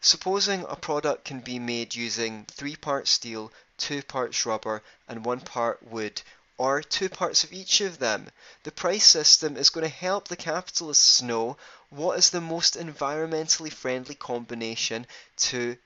Supposing 0.01 0.65
a 0.67 0.75
product 0.75 1.23
can 1.23 1.39
be 1.39 1.59
made 1.59 1.95
using 1.95 2.45
three 2.51 2.75
parts 2.75 3.11
steel, 3.11 3.53
two 3.77 4.03
parts 4.03 4.45
rubber, 4.45 4.83
and 5.07 5.25
one 5.25 5.39
part 5.39 5.81
wood, 5.83 6.21
or 6.57 6.81
two 6.81 7.09
parts 7.09 7.43
of 7.43 7.51
each 7.51 7.81
of 7.81 7.99
them, 7.99 8.29
the 8.63 8.71
price 8.71 9.05
system 9.05 9.57
is 9.57 9.69
going 9.69 9.83
to 9.83 9.89
help 9.89 10.27
the 10.27 10.35
capitalists 10.35 11.21
know 11.21 11.57
what 11.89 12.17
is 12.17 12.29
the 12.29 12.41
most 12.41 12.75
environmentally 12.75 13.71
friendly 13.71 14.15
combination 14.15 15.05
to 15.37 15.77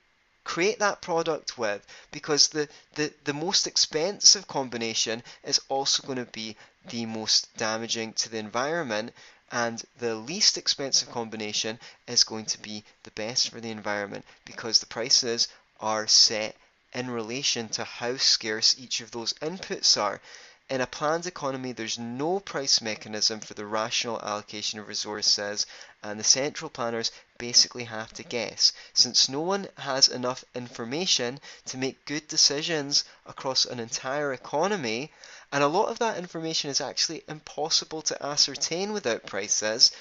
create 0.43 0.79
that 0.79 1.01
product 1.01 1.57
with 1.57 1.85
because 2.11 2.47
the, 2.47 2.69
the, 2.95 3.13
the 3.25 3.33
most 3.33 3.67
expensive 3.67 4.47
combination 4.47 5.21
is 5.43 5.59
also 5.67 6.01
going 6.03 6.17
to 6.17 6.31
be 6.31 6.55
the 6.89 7.05
most 7.05 7.53
damaging 7.57 8.13
to 8.13 8.29
the 8.29 8.37
environment 8.37 9.13
and 9.51 9.83
the 9.99 10.15
least 10.15 10.57
expensive 10.57 11.09
combination 11.11 11.77
is 12.07 12.23
going 12.23 12.45
to 12.45 12.61
be 12.61 12.83
the 13.03 13.11
best 13.11 13.49
for 13.49 13.59
the 13.59 13.69
environment 13.71 14.23
because 14.45 14.79
the 14.79 14.85
prices 14.85 15.47
are 15.79 16.07
set 16.07 16.55
in 16.93 17.09
relation 17.09 17.69
to 17.69 17.83
how 17.83 18.17
scarce 18.17 18.75
each 18.77 19.01
of 19.01 19.11
those 19.11 19.33
inputs 19.33 20.01
are. 20.01 20.21
In 20.69 20.81
a 20.81 20.87
planned 20.87 21.25
economy, 21.25 21.71
there's 21.71 21.97
no 21.97 22.41
price 22.41 22.81
mechanism 22.81 23.39
for 23.39 23.53
the 23.53 23.65
rational 23.65 24.19
allocation 24.21 24.79
of 24.79 24.89
resources, 24.89 25.65
and 26.03 26.19
the 26.19 26.25
central 26.25 26.69
planners 26.69 27.09
basically 27.37 27.85
have 27.85 28.11
to 28.13 28.23
guess. 28.23 28.73
Since 28.93 29.29
no 29.29 29.39
one 29.39 29.69
has 29.77 30.09
enough 30.09 30.43
information 30.53 31.39
to 31.67 31.77
make 31.77 32.03
good 32.03 32.27
decisions 32.27 33.05
across 33.25 33.63
an 33.63 33.79
entire 33.79 34.33
economy, 34.33 35.13
and 35.53 35.63
a 35.63 35.67
lot 35.67 35.87
of 35.87 35.99
that 35.99 36.17
information 36.17 36.69
is 36.69 36.81
actually 36.81 37.23
impossible 37.29 38.01
to 38.01 38.21
ascertain 38.25 38.91
without 38.91 39.25
prices. 39.25 39.93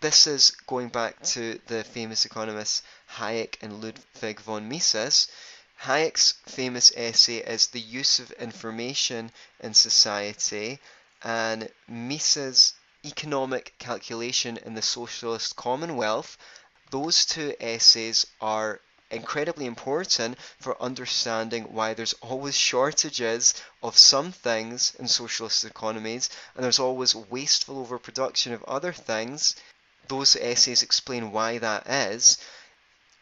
This 0.00 0.26
is 0.26 0.50
going 0.66 0.88
back 0.88 1.22
to 1.34 1.60
the 1.68 1.84
famous 1.84 2.24
economists 2.24 2.82
Hayek 3.16 3.58
and 3.62 3.80
Ludwig 3.80 4.40
von 4.40 4.68
Mises. 4.68 5.28
Hayek's 5.84 6.34
famous 6.44 6.92
essay 6.94 7.38
is 7.38 7.68
The 7.68 7.80
Use 7.80 8.18
of 8.18 8.30
Information 8.32 9.32
in 9.60 9.72
Society, 9.72 10.78
and 11.22 11.70
Mises' 11.88 12.74
Economic 13.02 13.72
Calculation 13.78 14.58
in 14.58 14.74
the 14.74 14.82
Socialist 14.82 15.56
Commonwealth. 15.56 16.36
Those 16.90 17.24
two 17.24 17.56
essays 17.58 18.26
are 18.42 18.82
incredibly 19.10 19.64
important 19.64 20.36
for 20.58 20.80
understanding 20.82 21.72
why 21.72 21.94
there's 21.94 22.14
always 22.20 22.58
shortages 22.58 23.54
of 23.82 23.96
some 23.96 24.32
things 24.32 24.94
in 24.98 25.08
socialist 25.08 25.64
economies 25.64 26.28
and 26.54 26.62
there's 26.62 26.78
always 26.78 27.14
wasteful 27.14 27.78
overproduction 27.78 28.52
of 28.52 28.62
other 28.64 28.92
things. 28.92 29.56
Those 30.08 30.36
essays 30.36 30.82
explain 30.82 31.32
why 31.32 31.56
that 31.56 31.86
is. 31.88 32.36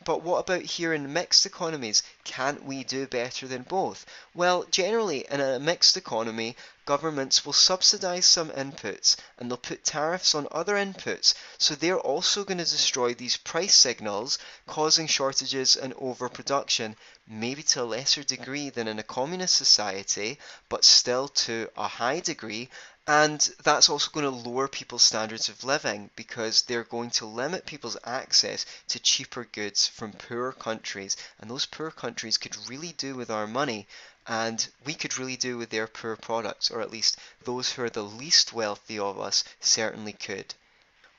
But 0.04 0.22
what 0.22 0.38
about 0.38 0.62
here 0.62 0.94
in 0.94 1.12
mixed 1.12 1.44
economies? 1.44 2.02
Can't 2.24 2.64
we 2.64 2.84
do 2.84 3.06
better 3.06 3.46
than 3.46 3.62
both? 3.62 4.06
Well, 4.32 4.64
generally, 4.70 5.26
in 5.30 5.40
a 5.40 5.58
mixed 5.58 5.96
economy, 5.96 6.56
governments 6.86 7.44
will 7.44 7.52
subsidize 7.52 8.24
some 8.24 8.48
inputs 8.50 9.16
and 9.36 9.50
they'll 9.50 9.58
put 9.58 9.84
tariffs 9.84 10.34
on 10.34 10.48
other 10.50 10.76
inputs. 10.76 11.34
So 11.58 11.74
they're 11.74 12.00
also 12.00 12.44
going 12.44 12.58
to 12.58 12.64
destroy 12.64 13.12
these 13.12 13.36
price 13.36 13.74
signals, 13.74 14.38
causing 14.66 15.06
shortages 15.06 15.76
and 15.76 15.92
overproduction, 15.94 16.96
maybe 17.26 17.62
to 17.64 17.82
a 17.82 17.84
lesser 17.84 18.22
degree 18.22 18.70
than 18.70 18.88
in 18.88 18.98
a 18.98 19.02
communist 19.02 19.56
society, 19.56 20.38
but 20.70 20.84
still 20.84 21.28
to 21.28 21.68
a 21.76 21.88
high 21.88 22.20
degree. 22.20 22.70
And 23.08 23.40
that's 23.62 23.88
also 23.88 24.10
going 24.10 24.24
to 24.24 24.50
lower 24.50 24.68
people's 24.68 25.02
standards 25.02 25.48
of 25.48 25.64
living 25.64 26.10
because 26.14 26.60
they're 26.60 26.84
going 26.84 27.08
to 27.12 27.24
limit 27.24 27.64
people's 27.64 27.96
access 28.04 28.66
to 28.88 28.98
cheaper 28.98 29.44
goods 29.44 29.86
from 29.86 30.12
poorer 30.12 30.52
countries. 30.52 31.16
And 31.40 31.50
those 31.50 31.64
poor 31.64 31.90
countries 31.90 32.36
could 32.36 32.54
really 32.68 32.92
do 32.92 33.14
with 33.14 33.30
our 33.30 33.46
money 33.46 33.86
and 34.26 34.68
we 34.84 34.92
could 34.92 35.16
really 35.16 35.38
do 35.38 35.56
with 35.56 35.70
their 35.70 35.86
poor 35.86 36.16
products, 36.16 36.70
or 36.70 36.82
at 36.82 36.90
least 36.90 37.16
those 37.44 37.72
who 37.72 37.82
are 37.82 37.88
the 37.88 38.04
least 38.04 38.52
wealthy 38.52 38.98
of 38.98 39.18
us 39.18 39.42
certainly 39.58 40.12
could. 40.12 40.54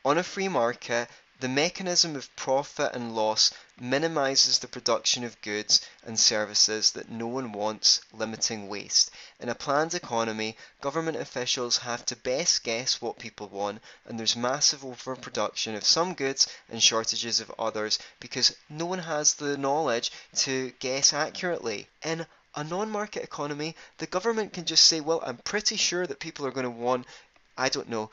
On 0.06 0.20
a 0.20 0.24
free 0.24 0.48
market, 0.48 1.10
the 1.40 1.48
mechanism 1.48 2.18
of 2.18 2.36
profit 2.36 2.94
and 2.94 3.16
loss 3.16 3.52
minimizes 3.80 4.60
the 4.60 4.68
production 4.68 5.24
of 5.24 5.42
goods 5.42 5.80
and 6.06 6.20
services 6.20 6.92
that 6.92 7.10
no 7.10 7.28
one 7.28 7.54
wants, 7.54 8.02
limiting 8.12 8.68
waste. 8.68 9.10
In 9.40 9.48
a 9.48 9.56
planned 9.56 9.94
economy, 9.94 10.58
government 10.82 11.16
officials 11.16 11.78
have 11.78 12.06
to 12.08 12.16
best 12.18 12.64
guess 12.64 13.02
what 13.02 13.20
people 13.20 13.48
want, 13.48 13.82
and 14.06 14.20
there's 14.20 14.36
massive 14.36 14.84
overproduction 14.84 15.76
of 15.76 15.86
some 15.86 16.14
goods 16.14 16.48
and 16.70 16.84
shortages 16.84 17.40
of 17.40 17.54
others 17.58 18.00
because 18.20 18.54
no 18.68 18.86
one 18.86 19.00
has 19.00 19.36
the 19.36 19.58
knowledge 19.58 20.12
to 20.36 20.74
guess 20.80 21.14
accurately. 21.14 21.88
In 22.04 22.28
a 22.56 22.64
non-market 22.66 23.24
economy, 23.24 23.78
the 24.00 24.08
government 24.08 24.52
can 24.52 24.66
just 24.66 24.84
say, 24.84 25.00
well, 25.00 25.24
I'm 25.26 25.38
pretty 25.38 25.78
sure 25.78 26.06
that 26.06 26.20
people 26.20 26.46
are 26.46 26.52
going 26.52 26.66
to 26.66 26.70
want, 26.70 27.06
I 27.58 27.70
don't 27.70 27.88
know, 27.88 28.10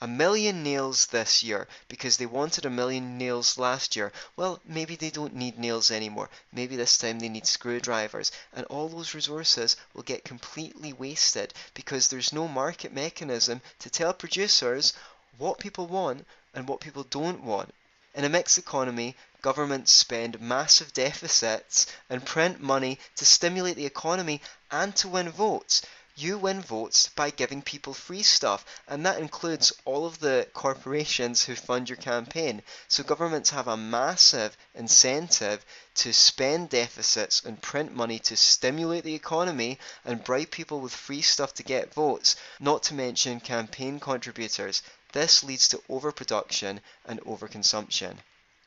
a 0.00 0.06
million 0.06 0.62
nails 0.62 1.06
this 1.06 1.42
year 1.42 1.66
because 1.88 2.18
they 2.18 2.26
wanted 2.26 2.66
a 2.66 2.70
million 2.70 3.16
nails 3.16 3.56
last 3.56 3.96
year. 3.96 4.12
Well, 4.36 4.60
maybe 4.66 4.94
they 4.94 5.08
don't 5.08 5.34
need 5.34 5.58
nails 5.58 5.90
anymore. 5.90 6.28
Maybe 6.52 6.76
this 6.76 6.98
time 6.98 7.18
they 7.18 7.30
need 7.30 7.46
screwdrivers. 7.46 8.30
And 8.52 8.66
all 8.66 8.88
those 8.88 9.14
resources 9.14 9.76
will 9.94 10.02
get 10.02 10.24
completely 10.24 10.92
wasted 10.92 11.54
because 11.72 12.08
there's 12.08 12.32
no 12.32 12.46
market 12.46 12.92
mechanism 12.92 13.62
to 13.78 13.88
tell 13.88 14.12
producers 14.12 14.92
what 15.38 15.58
people 15.58 15.86
want 15.86 16.26
and 16.54 16.68
what 16.68 16.80
people 16.80 17.04
don't 17.04 17.42
want. 17.42 17.72
In 18.14 18.24
a 18.24 18.28
mixed 18.28 18.58
economy, 18.58 19.14
governments 19.42 19.92
spend 19.92 20.40
massive 20.40 20.92
deficits 20.92 21.86
and 22.10 22.24
print 22.24 22.60
money 22.60 22.98
to 23.16 23.24
stimulate 23.24 23.76
the 23.76 23.86
economy 23.86 24.40
and 24.70 24.94
to 24.96 25.08
win 25.08 25.28
votes. 25.30 25.82
You 26.18 26.38
win 26.38 26.62
votes 26.62 27.10
by 27.10 27.28
giving 27.28 27.60
people 27.60 27.92
free 27.92 28.22
stuff, 28.22 28.64
and 28.88 29.04
that 29.04 29.18
includes 29.18 29.70
all 29.84 30.06
of 30.06 30.18
the 30.18 30.48
corporations 30.54 31.44
who 31.44 31.54
fund 31.54 31.90
your 31.90 31.98
campaign. 31.98 32.62
So 32.88 33.02
governments 33.02 33.50
have 33.50 33.68
a 33.68 33.76
massive 33.76 34.56
incentive 34.74 35.62
to 35.96 36.14
spend 36.14 36.70
deficits 36.70 37.44
and 37.44 37.60
print 37.60 37.94
money 37.94 38.18
to 38.20 38.34
stimulate 38.34 39.04
the 39.04 39.14
economy 39.14 39.78
and 40.06 40.24
bribe 40.24 40.50
people 40.50 40.80
with 40.80 40.94
free 40.94 41.20
stuff 41.20 41.52
to 41.54 41.62
get 41.62 41.92
votes, 41.92 42.34
not 42.60 42.82
to 42.84 42.94
mention 42.94 43.38
campaign 43.38 44.00
contributors. 44.00 44.80
This 45.12 45.44
leads 45.44 45.68
to 45.68 45.82
overproduction 45.90 46.80
and 47.04 47.20
overconsumption. 47.20 48.16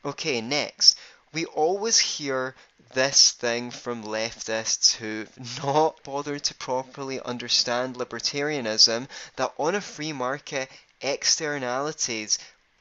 Okay, 0.06 0.40
next. 0.40 0.96
We 1.32 1.46
always 1.46 2.00
hear 2.00 2.56
this 2.94 3.32
thing 3.32 3.70
from 3.70 4.04
leftists 4.04 4.96
who've 4.96 5.30
not 5.64 6.02
bothered 6.04 6.44
to 6.46 6.56
properly 6.56 7.22
understand 7.22 7.98
libertarianism 7.98 9.08
that 9.36 9.54
on 9.60 9.76
a 9.76 9.82
free 9.82 10.12
market, 10.12 10.72
externalities, 11.02 12.40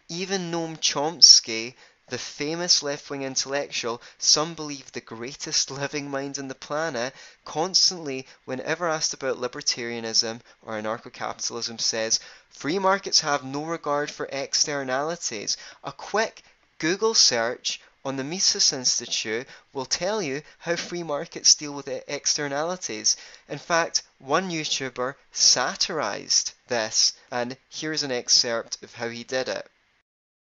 even 0.09 0.50
Noam 0.50 0.78
Chomsky, 0.81 1.75
the 2.09 2.17
famous 2.17 2.83
left 2.83 3.11
wing 3.11 3.23
intellectual, 3.23 4.00
some 4.19 4.55
believe 4.55 4.93
the 4.93 5.02
greatest 5.02 5.71
living 5.83 6.11
mind 6.11 6.38
on 6.38 6.49
the 6.49 6.55
planet, 6.55 7.14
constantly, 7.45 8.26
whenever 8.47 8.88
asked 8.88 9.12
about 9.12 9.37
libertarianism 9.37 10.40
or 10.62 10.73
anarcho 10.73 11.12
capitalism, 11.12 11.78
says 11.78 12.19
free 12.49 12.78
markets 12.78 13.21
have 13.21 13.45
no 13.45 13.64
regard 13.64 14.11
for 14.11 14.26
externalities. 14.33 15.59
A 15.85 15.93
quick 15.93 16.43
Google 16.78 17.12
search 17.12 17.78
on 18.09 18.17
the 18.17 18.25
Mises 18.25 18.73
Institute 18.73 19.47
will 19.75 19.85
tell 19.85 20.23
you 20.23 20.41
how 20.61 20.75
free 20.77 21.03
markets 21.03 21.55
deal 21.55 21.73
with 21.73 21.87
externalities. 22.09 23.19
In 23.50 23.59
fact, 23.59 24.03
one 24.19 24.50
YouTuber 24.50 25.15
satirized 25.31 26.53
this, 26.69 27.12
and 27.31 27.59
here's 27.69 28.03
an 28.03 28.11
excerpt 28.11 28.83
of 28.83 28.95
how 28.95 29.11
he 29.11 29.25
did 29.25 29.47
it. 29.47 29.71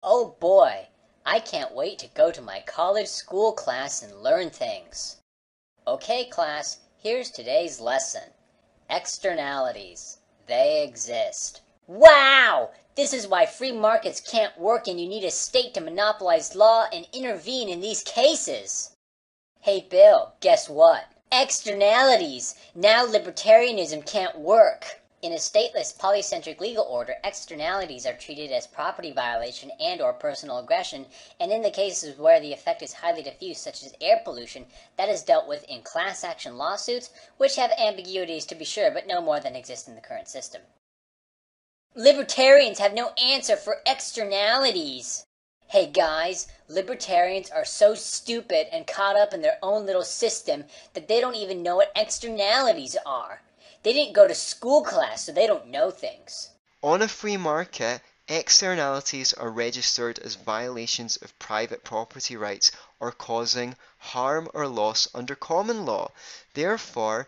Oh 0.02 0.38
boy, 0.40 0.88
I 1.26 1.42
can't 1.42 1.74
wait 1.74 2.00
to 2.00 2.08
go 2.08 2.32
to 2.32 2.42
my 2.42 2.62
college 2.62 3.10
school 3.10 3.52
class 3.52 4.02
and 4.02 4.24
learn 4.24 4.52
things. 4.52 5.18
Okay, 5.86 6.24
class, 6.24 6.78
here's 6.96 7.30
today's 7.30 7.82
lesson 7.82 8.32
Externalities. 8.90 10.20
They 10.48 10.82
exist. 10.82 11.60
Wow! 11.92 12.70
This 12.94 13.14
is 13.14 13.28
why 13.28 13.48
free 13.48 13.72
markets 13.72 14.22
can't 14.22 14.56
work 14.60 14.88
and 14.88 15.02
you 15.02 15.08
need 15.08 15.24
a 15.24 15.32
state 15.32 15.74
to 15.74 15.82
monopolize 15.82 16.54
law 16.54 16.86
and 16.94 17.08
intervene 17.12 17.68
in 17.68 17.82
these 17.82 18.04
cases. 18.04 18.96
Hey 19.62 19.88
Bill, 19.90 20.34
guess 20.40 20.70
what? 20.70 21.06
Externalities! 21.32 22.54
Now 22.76 23.08
libertarianism 23.08 24.06
can't 24.06 24.38
work. 24.38 25.02
In 25.24 25.32
a 25.34 25.38
stateless 25.38 25.98
polycentric 25.98 26.60
legal 26.60 26.84
order, 26.84 27.16
externalities 27.24 28.06
are 28.06 28.14
treated 28.14 28.52
as 28.52 28.68
property 28.68 29.12
violation 29.12 29.72
and 29.80 30.00
or 30.00 30.14
personal 30.14 30.60
aggression, 30.60 31.08
and 31.40 31.52
in 31.52 31.64
the 31.64 31.72
cases 31.72 32.20
where 32.20 32.40
the 32.40 32.54
effect 32.54 32.84
is 32.84 32.94
highly 32.94 33.24
diffuse 33.24 33.58
such 33.58 33.84
as 33.84 33.96
air 34.00 34.22
pollution, 34.24 34.68
that 34.96 35.10
is 35.10 35.24
dealt 35.24 35.48
with 35.48 35.64
in 35.64 35.82
class 35.82 36.24
action 36.24 36.56
lawsuits, 36.56 37.10
which 37.38 37.56
have 37.56 37.72
ambiguities 37.80 38.46
to 38.46 38.54
be 38.54 38.64
sure, 38.64 38.92
but 38.92 39.08
no 39.08 39.20
more 39.20 39.40
than 39.40 39.56
exist 39.56 39.88
in 39.88 39.96
the 39.96 40.02
current 40.02 40.28
system. 40.28 40.62
Libertarians 41.96 42.78
have 42.78 42.94
no 42.94 43.10
answer 43.14 43.58
for 43.58 43.82
externalities. 43.86 45.26
Hey 45.68 45.88
guys, 45.88 46.48
libertarians 46.68 47.50
are 47.50 47.66
so 47.66 47.96
stupid 47.96 48.68
and 48.72 48.86
caught 48.86 49.18
up 49.18 49.34
in 49.34 49.42
their 49.42 49.58
own 49.64 49.88
little 49.88 50.04
system 50.04 50.66
that 50.94 51.08
they 51.08 51.20
don't 51.20 51.36
even 51.36 51.64
know 51.64 51.78
what 51.78 51.92
externalities 51.96 52.96
are. 53.08 53.42
They 53.82 53.92
didn't 53.92 54.14
go 54.14 54.28
to 54.28 54.36
school 54.36 54.84
class, 54.84 55.26
so 55.26 55.32
they 55.32 55.48
don't 55.48 55.68
know 55.68 55.90
things. 55.90 56.52
On 56.84 57.02
a 57.02 57.08
free 57.08 57.38
market, 57.38 58.02
externalities 58.28 59.34
are 59.34 59.50
registered 59.50 60.20
as 60.20 60.36
violations 60.36 61.18
of 61.18 61.38
private 61.40 61.84
property 61.84 62.38
rights 62.38 62.72
or 63.00 63.12
causing 63.12 63.76
harm 63.98 64.48
or 64.54 64.68
loss 64.68 65.08
under 65.16 65.36
common 65.36 65.86
law. 65.86 66.12
Therefore, 66.54 67.28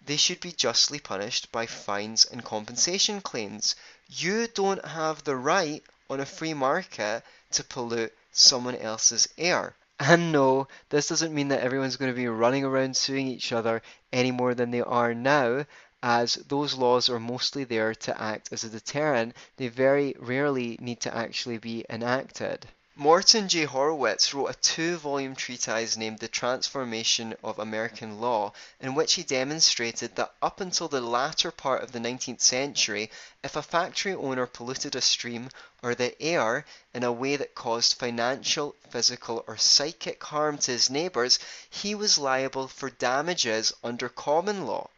they 0.00 0.16
should 0.16 0.40
be 0.40 0.52
justly 0.52 0.98
punished 0.98 1.52
by 1.52 1.66
fines 1.66 2.24
and 2.24 2.42
compensation 2.42 3.20
claims. 3.20 3.76
You 4.10 4.48
don't 4.48 4.84
have 4.84 5.22
the 5.24 5.36
right 5.36 5.82
on 6.08 6.20
a 6.20 6.26
free 6.26 6.54
market 6.54 7.22
to 7.50 7.62
pollute 7.62 8.16
someone 8.32 8.74
else's 8.76 9.28
air. 9.36 9.74
And 10.00 10.32
no, 10.32 10.68
this 10.88 11.08
doesn't 11.08 11.34
mean 11.34 11.48
that 11.48 11.60
everyone's 11.60 11.96
going 11.96 12.10
to 12.10 12.16
be 12.16 12.28
running 12.28 12.64
around 12.64 12.96
suing 12.96 13.26
each 13.26 13.52
other 13.52 13.82
any 14.12 14.30
more 14.30 14.54
than 14.54 14.70
they 14.70 14.80
are 14.80 15.12
now, 15.12 15.66
as 16.02 16.34
those 16.34 16.74
laws 16.74 17.08
are 17.08 17.20
mostly 17.20 17.64
there 17.64 17.94
to 17.94 18.20
act 18.20 18.52
as 18.52 18.64
a 18.64 18.70
deterrent. 18.70 19.34
They 19.56 19.68
very 19.68 20.14
rarely 20.18 20.78
need 20.80 21.00
to 21.00 21.14
actually 21.14 21.58
be 21.58 21.84
enacted. 21.90 22.66
Morton 23.00 23.48
J. 23.48 23.64
Horwitz 23.64 24.34
wrote 24.34 24.48
a 24.48 24.54
two 24.54 24.96
volume 24.96 25.36
treatise 25.36 25.96
named 25.96 26.18
The 26.18 26.26
Transformation 26.26 27.36
of 27.44 27.60
American 27.60 28.20
Law, 28.20 28.52
in 28.80 28.96
which 28.96 29.14
he 29.14 29.22
demonstrated 29.22 30.16
that 30.16 30.34
up 30.42 30.60
until 30.60 30.88
the 30.88 31.00
latter 31.00 31.52
part 31.52 31.84
of 31.84 31.92
the 31.92 32.00
19th 32.00 32.40
century, 32.40 33.08
if 33.44 33.54
a 33.54 33.62
factory 33.62 34.14
owner 34.14 34.46
polluted 34.46 34.96
a 34.96 35.00
stream 35.00 35.48
or 35.80 35.94
the 35.94 36.20
air 36.20 36.64
in 36.92 37.04
a 37.04 37.12
way 37.12 37.36
that 37.36 37.54
caused 37.54 37.94
financial, 37.94 38.74
physical, 38.90 39.44
or 39.46 39.56
psychic 39.56 40.20
harm 40.24 40.58
to 40.58 40.72
his 40.72 40.90
neighbors, 40.90 41.38
he 41.70 41.94
was 41.94 42.18
liable 42.18 42.66
for 42.66 42.90
damages 42.90 43.72
under 43.84 44.08
common 44.08 44.66
law. 44.66 44.90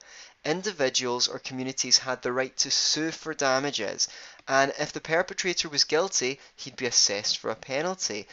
Individuals 0.42 1.28
or 1.28 1.38
communities 1.38 1.98
had 1.98 2.22
the 2.22 2.32
right 2.32 2.56
to 2.56 2.70
sue 2.70 3.12
for 3.12 3.34
damages, 3.34 4.08
and 4.50 4.72
if 4.80 4.92
the 4.92 5.00
perpetrator 5.00 5.68
was 5.68 5.84
guilty, 5.84 6.40
he'd 6.56 6.74
be 6.74 6.86
assessed 6.86 7.38
for 7.38 7.50
a 7.50 7.54
penalty. 7.54 8.26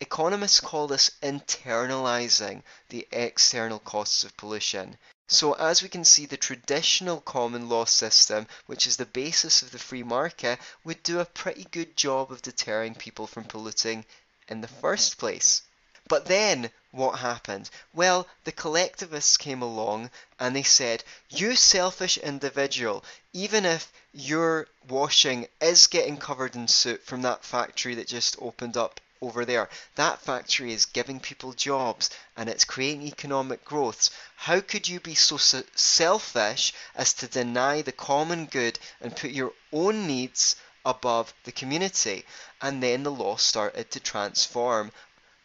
Economists 0.00 0.58
call 0.58 0.88
this 0.88 1.12
internalizing 1.22 2.64
the 2.88 3.06
external 3.12 3.78
costs 3.78 4.24
of 4.24 4.36
pollution. 4.36 4.98
So, 5.28 5.52
as 5.52 5.80
we 5.80 5.88
can 5.88 6.04
see, 6.04 6.26
the 6.26 6.36
traditional 6.36 7.20
common 7.20 7.68
law 7.68 7.84
system, 7.84 8.48
which 8.66 8.88
is 8.88 8.96
the 8.96 9.06
basis 9.06 9.62
of 9.62 9.70
the 9.70 9.78
free 9.78 10.02
market, 10.02 10.58
would 10.82 11.04
do 11.04 11.20
a 11.20 11.24
pretty 11.24 11.68
good 11.70 11.96
job 11.96 12.32
of 12.32 12.42
deterring 12.42 12.96
people 12.96 13.28
from 13.28 13.44
polluting 13.44 14.04
in 14.48 14.62
the 14.62 14.66
first 14.82 15.18
place. 15.18 15.62
But 16.10 16.24
then 16.24 16.72
what 16.90 17.20
happened? 17.20 17.70
Well, 17.94 18.26
the 18.42 18.50
collectivists 18.50 19.36
came 19.36 19.62
along 19.62 20.10
and 20.40 20.56
they 20.56 20.64
said, 20.64 21.04
You 21.28 21.54
selfish 21.54 22.18
individual, 22.18 23.04
even 23.32 23.64
if 23.64 23.92
your 24.12 24.66
washing 24.88 25.46
is 25.60 25.86
getting 25.86 26.16
covered 26.16 26.56
in 26.56 26.66
soot 26.66 27.06
from 27.06 27.22
that 27.22 27.44
factory 27.44 27.94
that 27.94 28.08
just 28.08 28.34
opened 28.40 28.76
up 28.76 29.00
over 29.22 29.44
there, 29.44 29.70
that 29.94 30.20
factory 30.20 30.72
is 30.72 30.84
giving 30.84 31.20
people 31.20 31.52
jobs 31.52 32.10
and 32.36 32.48
it's 32.48 32.64
creating 32.64 33.06
economic 33.06 33.64
growth. 33.64 34.10
How 34.34 34.60
could 34.60 34.88
you 34.88 34.98
be 34.98 35.14
so 35.14 35.36
selfish 35.36 36.72
as 36.96 37.12
to 37.12 37.28
deny 37.28 37.82
the 37.82 37.92
common 37.92 38.46
good 38.46 38.80
and 39.00 39.16
put 39.16 39.30
your 39.30 39.52
own 39.72 40.08
needs 40.08 40.56
above 40.84 41.32
the 41.44 41.52
community? 41.52 42.24
And 42.60 42.82
then 42.82 43.04
the 43.04 43.12
law 43.12 43.36
started 43.36 43.92
to 43.92 44.00
transform 44.00 44.90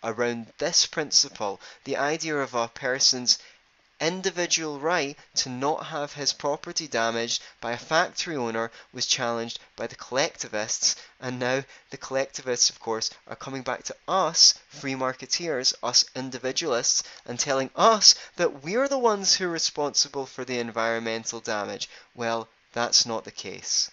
around 0.05 0.53
this 0.59 0.85
principle, 0.85 1.59
the 1.83 1.97
idea 1.97 2.37
of 2.37 2.53
a 2.53 2.67
person's 2.67 3.39
individual 4.01 4.77
right 4.77 5.17
to 5.33 5.49
not 5.49 5.85
have 5.85 6.13
his 6.13 6.33
property 6.33 6.87
damaged 6.87 7.41
by 7.61 7.71
a 7.71 7.77
factory 7.77 8.35
owner 8.35 8.69
was 8.91 9.05
challenged 9.05 9.57
by 9.75 9.87
the 9.87 9.95
collectivists, 9.95 10.95
and 11.21 11.39
now 11.39 11.63
the 11.91 11.97
collectivists, 11.97 12.69
of 12.69 12.79
course, 12.79 13.09
are 13.27 13.37
coming 13.37 13.61
back 13.61 13.83
to 13.83 13.95
us, 14.07 14.53
free 14.67 14.95
marketeers, 14.95 15.73
us 15.81 16.03
individualists, 16.15 17.03
and 17.25 17.39
telling 17.39 17.69
us 17.75 18.15
that 18.35 18.63
we're 18.63 18.89
the 18.89 18.97
ones 18.97 19.35
who 19.35 19.45
are 19.45 19.49
responsible 19.49 20.25
for 20.25 20.43
the 20.43 20.59
environmental 20.59 21.39
damage. 21.39 21.89
Well, 22.13 22.49
that's 22.73 23.05
not 23.05 23.23
the 23.23 23.31
case. 23.31 23.89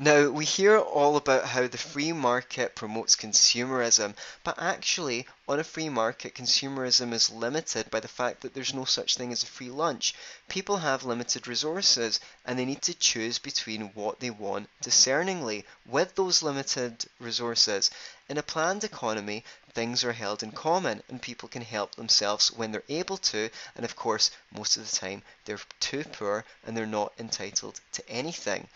Now, 0.00 0.28
we 0.28 0.44
hear 0.44 0.76
all 0.76 1.16
about 1.16 1.44
how 1.44 1.68
the 1.68 1.78
free 1.78 2.12
market 2.12 2.74
promotes 2.74 3.14
consumerism, 3.14 4.16
but 4.42 4.60
actually, 4.60 5.28
on 5.46 5.60
a 5.60 5.64
free 5.64 5.88
market, 5.88 6.34
consumerism 6.34 7.12
is 7.12 7.30
limited 7.30 7.92
by 7.92 8.00
the 8.00 8.08
fact 8.08 8.40
that 8.40 8.54
there's 8.54 8.74
no 8.74 8.86
such 8.86 9.16
thing 9.16 9.30
as 9.30 9.44
a 9.44 9.46
free 9.46 9.70
lunch. 9.70 10.12
People 10.48 10.78
have 10.78 11.04
limited 11.04 11.46
resources 11.46 12.18
and 12.44 12.58
they 12.58 12.64
need 12.64 12.82
to 12.82 12.94
choose 12.94 13.38
between 13.38 13.92
what 13.94 14.18
they 14.18 14.30
want 14.30 14.68
discerningly 14.82 15.64
with 15.86 16.16
those 16.16 16.42
limited 16.42 17.04
resources. 17.20 17.88
In 18.26 18.38
a 18.38 18.42
planned 18.42 18.84
economy, 18.84 19.44
things 19.74 20.02
are 20.02 20.14
held 20.14 20.42
in 20.42 20.52
common 20.52 21.02
and 21.08 21.20
people 21.20 21.46
can 21.46 21.60
help 21.60 21.94
themselves 21.94 22.50
when 22.50 22.72
they're 22.72 22.82
able 22.88 23.18
to, 23.18 23.50
and 23.76 23.84
of 23.84 23.96
course, 23.96 24.30
most 24.50 24.78
of 24.78 24.90
the 24.90 24.96
time 24.96 25.22
they're 25.44 25.60
too 25.78 26.04
poor 26.04 26.46
and 26.64 26.74
they're 26.74 26.86
not 26.86 27.12
entitled 27.18 27.82
to 27.92 28.08
anything. 28.08 28.66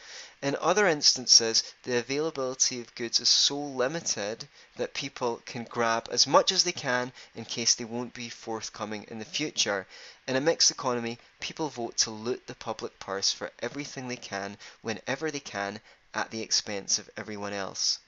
In 0.42 0.54
other 0.60 0.86
instances, 0.86 1.62
the 1.84 1.96
availability 1.96 2.78
of 2.82 2.94
goods 2.94 3.20
is 3.20 3.30
so 3.30 3.58
limited 3.58 4.46
that 4.76 4.92
people 4.92 5.40
can 5.46 5.64
grab 5.64 6.08
as 6.10 6.26
much 6.26 6.52
as 6.52 6.64
they 6.64 6.72
can 6.72 7.10
in 7.34 7.46
case 7.46 7.74
they 7.74 7.86
won't 7.86 8.12
be 8.12 8.28
forthcoming 8.28 9.04
in 9.04 9.18
the 9.18 9.24
future. 9.24 9.86
In 10.26 10.36
a 10.36 10.42
mixed 10.42 10.70
economy, 10.70 11.18
people 11.40 11.70
vote 11.70 11.96
to 11.98 12.10
loot 12.10 12.46
the 12.46 12.54
public 12.54 12.98
purse 12.98 13.32
for 13.32 13.50
everything 13.60 14.08
they 14.08 14.16
can 14.16 14.58
whenever 14.82 15.30
they 15.30 15.40
can 15.40 15.80
at 16.12 16.30
the 16.30 16.42
expense 16.42 16.98
of 16.98 17.08
everyone 17.16 17.54
else. 17.54 17.98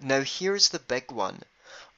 Now 0.00 0.22
here's 0.22 0.68
the 0.70 0.78
big 0.78 1.10
one. 1.12 1.42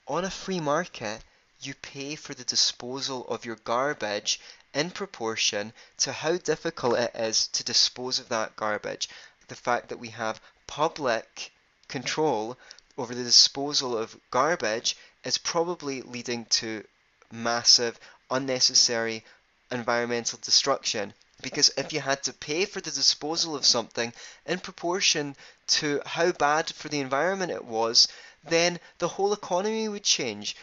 On 0.07 0.25
a 0.25 0.31
free 0.31 0.61
market, 0.61 1.23
you 1.61 1.75
pay 1.75 2.15
for 2.15 2.35
the 2.35 2.45
disposal 2.45 3.27
of 3.29 3.45
your 3.45 3.57
garbage 3.57 4.39
in 4.75 4.91
proportion 4.91 5.73
to 5.99 6.13
how 6.13 6.37
difficult 6.37 6.99
it 6.99 7.15
is 7.15 7.49
to 7.49 7.65
dispose 7.65 8.19
of 8.19 8.29
that 8.29 8.55
garbage. 8.55 9.09
The 9.49 9.57
fact 9.57 9.89
that 9.89 9.99
we 9.99 10.11
have 10.11 10.41
public 10.67 11.53
control 11.89 12.59
over 12.99 13.15
the 13.15 13.25
disposal 13.25 13.97
of 13.97 14.21
garbage 14.31 14.97
is 15.25 15.39
probably 15.39 16.03
leading 16.03 16.45
to 16.47 16.87
massive, 17.33 17.99
unnecessary 18.31 19.25
environmental 19.71 20.39
destruction. 20.43 21.15
Because 21.43 21.71
if 21.77 21.93
you 21.93 22.01
had 22.01 22.23
to 22.25 22.33
pay 22.33 22.65
for 22.65 22.81
the 22.81 22.91
disposal 22.91 23.55
of 23.55 23.67
something 23.67 24.13
in 24.47 24.59
proportion 24.59 25.37
to 25.69 26.01
how 26.07 26.33
bad 26.33 26.75
for 26.75 26.89
the 26.89 27.01
environment 27.01 27.53
it 27.53 27.65
was, 27.65 28.09
then 28.43 28.81
the 28.99 29.09
whole 29.09 29.33
economy 29.33 29.89
would 29.89 30.05
change. 30.05 30.57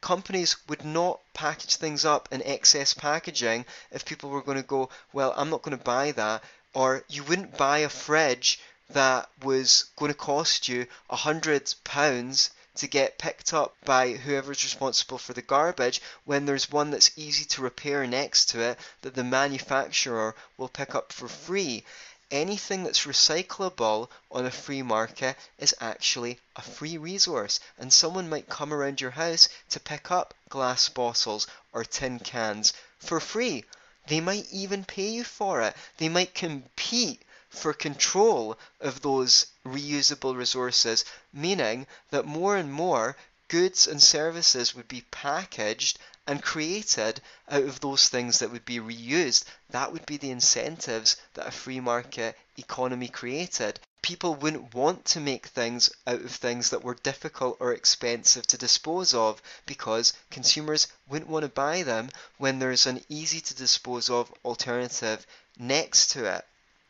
Companies 0.00 0.56
would 0.68 0.84
not 0.84 1.20
package 1.34 1.76
things 1.76 2.04
up 2.04 2.28
in 2.30 2.42
excess 2.42 2.94
packaging 2.94 3.66
if 3.90 4.04
people 4.04 4.30
were 4.30 4.42
going 4.42 4.56
to 4.56 4.62
go, 4.62 4.88
well, 5.12 5.34
I'm 5.36 5.50
not 5.50 5.62
going 5.62 5.76
to 5.76 5.84
buy 5.84 6.12
that. 6.12 6.42
Or 6.72 7.04
you 7.08 7.22
wouldn't 7.24 7.56
buy 7.56 7.78
a 7.78 7.88
fridge 7.88 8.58
that 8.90 9.28
was 9.42 9.86
going 9.96 10.12
to 10.12 10.18
cost 10.18 10.68
you 10.68 10.86
a 11.10 11.16
hundred 11.16 11.74
pounds 11.84 12.50
to 12.76 12.86
get 12.86 13.18
picked 13.18 13.52
up 13.52 13.76
by 13.84 14.12
whoever's 14.12 14.64
responsible 14.64 15.18
for 15.18 15.32
the 15.32 15.42
garbage 15.42 16.00
when 16.24 16.46
there's 16.46 16.70
one 16.70 16.90
that's 16.90 17.16
easy 17.16 17.44
to 17.44 17.62
repair 17.62 18.06
next 18.06 18.50
to 18.50 18.60
it 18.60 18.78
that 19.02 19.14
the 19.14 19.24
manufacturer 19.24 20.34
will 20.56 20.68
pick 20.68 20.94
up 20.94 21.12
for 21.12 21.28
free 21.28 21.84
anything 22.30 22.82
that's 22.82 23.06
recyclable 23.06 24.08
on 24.30 24.44
a 24.44 24.50
free 24.50 24.82
market 24.82 25.36
is 25.58 25.74
actually 25.80 26.38
a 26.56 26.62
free 26.62 26.96
resource, 26.98 27.60
and 27.78 27.92
someone 27.92 28.28
might 28.28 28.48
come 28.48 28.72
around 28.72 29.00
your 29.00 29.12
house 29.12 29.48
to 29.68 29.78
pick 29.78 30.10
up 30.10 30.34
glass 30.48 30.88
bottles 30.88 31.46
or 31.72 31.84
tin 31.84 32.18
cans 32.18 32.72
for 32.98 33.20
free. 33.20 33.64
They 34.08 34.20
might 34.20 34.46
even 34.50 34.84
pay 34.84 35.08
you 35.08 35.22
for 35.22 35.62
it. 35.62 35.76
They 35.98 36.08
might 36.08 36.34
compete 36.34 37.22
for 37.54 37.72
control 37.72 38.58
of 38.80 39.00
those 39.00 39.46
reusable 39.66 40.36
resources, 40.36 41.04
meaning 41.32 41.86
that 42.10 42.26
more 42.26 42.56
and 42.56 42.72
more 42.72 43.16
goods 43.48 43.86
and 43.86 44.02
services 44.02 44.74
would 44.74 44.88
be 44.88 45.02
packaged 45.10 45.98
and 46.26 46.42
created 46.42 47.20
out 47.48 47.62
of 47.62 47.80
those 47.80 48.08
things 48.08 48.38
that 48.38 48.50
would 48.50 48.64
be 48.64 48.80
reused. 48.80 49.44
That 49.70 49.92
would 49.92 50.06
be 50.06 50.16
the 50.16 50.30
incentives 50.30 51.16
that 51.34 51.46
a 51.46 51.50
free 51.50 51.80
market 51.80 52.36
economy 52.56 53.08
created. 53.08 53.78
People 54.00 54.34
wouldn't 54.34 54.74
want 54.74 55.04
to 55.06 55.20
make 55.20 55.46
things 55.46 55.90
out 56.06 56.22
of 56.22 56.30
things 56.30 56.70
that 56.70 56.82
were 56.82 56.94
difficult 56.94 57.58
or 57.60 57.72
expensive 57.72 58.46
to 58.46 58.58
dispose 58.58 59.12
of 59.12 59.42
because 59.66 60.14
consumers 60.30 60.88
wouldn't 61.08 61.30
want 61.30 61.44
to 61.44 61.48
buy 61.50 61.82
them 61.82 62.08
when 62.38 62.58
there's 62.58 62.86
an 62.86 63.04
easy 63.08 63.40
to 63.40 63.54
dispose 63.54 64.08
of 64.08 64.32
alternative 64.44 65.26
next 65.58 66.10
to 66.12 66.24
it. 66.24 66.46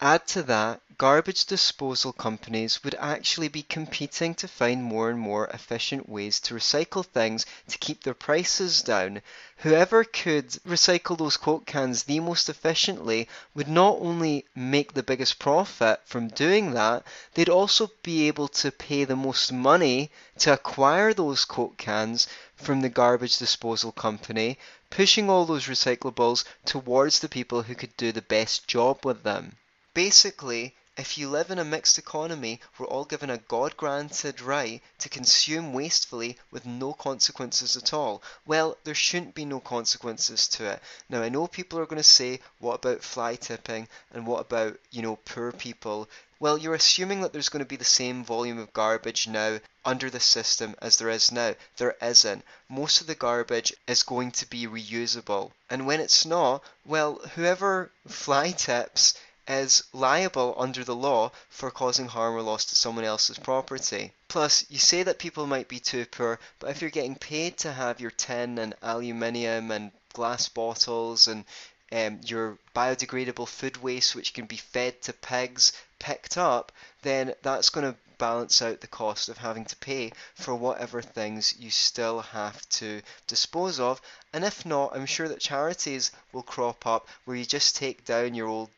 Add 0.07 0.27
to 0.29 0.43
that, 0.43 0.83
garbage 0.99 1.47
disposal 1.47 2.13
companies 2.13 2.85
would 2.85 2.95
actually 2.97 3.49
be 3.49 3.63
competing 3.63 4.35
to 4.35 4.47
find 4.47 4.85
more 4.85 5.09
and 5.09 5.19
more 5.19 5.47
efficient 5.47 6.11
ways 6.11 6.41
to 6.41 6.53
recycle 6.53 7.07
things 7.07 7.47
to 7.69 7.79
keep 7.79 8.03
their 8.03 8.13
prices 8.13 8.83
down. 8.83 9.23
Whoever 9.57 10.05
could 10.05 10.51
recycle 10.69 11.17
those 11.17 11.39
Coke 11.39 11.65
cans 11.65 12.03
the 12.03 12.21
most 12.21 12.51
efficiently 12.51 13.31
would 13.55 13.67
not 13.67 13.97
only 13.99 14.45
make 14.55 14.93
the 14.93 15.03
biggest 15.03 15.39
profit 15.39 16.03
from 16.05 16.29
doing 16.29 16.73
that, 16.75 17.03
they'd 17.33 17.49
also 17.49 17.91
be 18.03 18.29
able 18.29 18.49
to 18.49 18.71
pay 18.71 19.05
the 19.05 19.17
most 19.17 19.53
money 19.53 20.11
to 20.41 20.53
acquire 20.53 21.15
those 21.15 21.47
Coke 21.47 21.79
cans 21.79 22.29
from 22.57 22.83
the 22.83 22.91
garbage 22.91 23.39
disposal 23.39 23.91
company, 23.91 24.59
pushing 24.91 25.31
all 25.31 25.47
those 25.47 25.65
recyclables 25.65 26.45
towards 26.67 27.21
the 27.21 27.29
people 27.31 27.63
who 27.63 27.75
could 27.75 27.97
do 27.97 28.13
the 28.13 28.21
best 28.21 28.69
job 28.69 29.03
with 29.03 29.23
them. 29.23 29.57
Basically, 29.95 30.75
if 30.97 31.19
you 31.19 31.29
live 31.29 31.51
in 31.51 31.59
a 31.59 31.65
mixed 31.65 31.99
economy, 31.99 32.61
we're 32.79 32.87
all 32.87 33.05
given 33.05 33.31
a 33.31 33.39
God 33.39 33.77
granted 33.77 34.41
right 34.41 34.81
to 34.99 35.09
consume 35.09 35.73
wastefully 35.73 36.39
with 36.53 36.67
no 36.67 36.93
consequences 36.93 37.77
at 37.77 37.93
all. 37.93 38.23
Well, 38.47 38.77
there 38.85 38.95
shouldn't 38.95 39.35
be 39.35 39.45
no 39.45 39.59
consequences 39.59 40.47
to 40.49 40.71
it. 40.71 40.83
Now, 41.09 41.23
I 41.23 41.29
know 41.29 41.49
people 41.49 41.81
are 41.81 41.87
going 41.87 41.97
to 41.97 42.05
say, 42.05 42.41
what 42.61 42.75
about 42.75 43.03
fly 43.03 43.35
tipping 43.35 43.89
and 44.13 44.25
what 44.25 44.41
about, 44.41 44.79
you 44.93 45.03
know, 45.03 45.17
poor 45.17 45.51
people? 45.51 46.09
Well, 46.39 46.59
you're 46.59 46.75
assuming 46.75 47.23
that 47.23 47.33
there's 47.33 47.49
going 47.49 47.65
to 47.65 47.69
be 47.69 47.77
the 47.77 47.85
same 47.85 48.25
volume 48.25 48.59
of 48.59 48.73
garbage 48.73 49.27
now 49.27 49.61
under 49.85 50.11
the 50.11 50.21
system 50.21 50.77
as 50.81 50.99
there 50.99 51.09
is 51.09 51.33
now. 51.33 51.55
There 51.77 51.97
isn't. 52.03 52.45
Most 52.69 53.01
of 53.01 53.07
the 53.07 53.15
garbage 53.15 53.73
is 53.87 54.03
going 54.03 54.31
to 54.33 54.47
be 54.49 54.67
reusable. 54.67 55.53
And 55.71 55.87
when 55.87 56.01
it's 56.01 56.25
not, 56.27 56.63
well, 56.85 57.15
whoever 57.35 57.91
fly 58.07 58.51
tips 58.51 59.15
is 59.47 59.85
liable 59.93 60.55
under 60.57 60.83
the 60.85 60.95
law 60.95 61.31
for 61.51 61.71
causing 61.71 62.09
harm 62.09 62.35
or 62.35 62.43
loss 62.43 62.65
to 62.65 62.75
someone 62.75 63.05
else's 63.05 63.39
property. 63.39 64.13
Plus, 64.29 64.65
you 64.71 64.79
say 64.79 65.03
that 65.03 65.19
people 65.19 65.47
might 65.47 65.69
be 65.69 65.79
too 65.79 66.07
poor, 66.07 66.39
but 66.59 66.71
if 66.71 66.81
you're 66.81 66.91
getting 66.91 67.15
paid 67.15 67.57
to 67.59 67.73
have 67.73 68.01
your 68.01 68.11
tin 68.11 68.59
and 68.59 68.75
aluminium 68.83 69.71
and 69.71 69.93
glass 70.15 70.49
bottles 70.49 71.29
and 71.29 71.45
um, 71.93 72.21
your 72.25 72.59
biodegradable 72.75 73.47
food 73.47 73.77
waste, 73.77 74.15
which 74.15 74.33
can 74.33 74.47
be 74.47 74.57
fed 74.57 75.01
to 75.03 75.13
pigs, 75.13 75.73
picked 75.99 76.39
up, 76.39 76.73
then 77.03 77.35
that's 77.43 77.71
going 77.71 77.93
to 77.93 77.99
balance 78.17 78.63
out 78.63 78.81
the 78.81 78.87
cost 78.87 79.29
of 79.29 79.39
having 79.39 79.65
to 79.65 79.77
pay 79.77 80.11
for 80.35 80.55
whatever 80.55 81.03
things 81.03 81.55
you 81.59 81.71
still 81.71 82.21
have 82.21 82.67
to 82.69 83.03
dispose 83.27 83.79
of. 83.79 84.01
And 84.33 84.45
if 84.45 84.65
not, 84.65 84.97
I'm 84.97 85.07
sure 85.07 85.29
that 85.29 85.41
charities 85.41 86.11
will 86.33 86.43
crop 86.43 86.87
up 86.87 87.09
where 87.25 87.37
you 87.37 87.45
just 87.45 87.77
take 87.77 88.05
down 88.05 88.35
your 88.35 88.49
old 88.49 88.71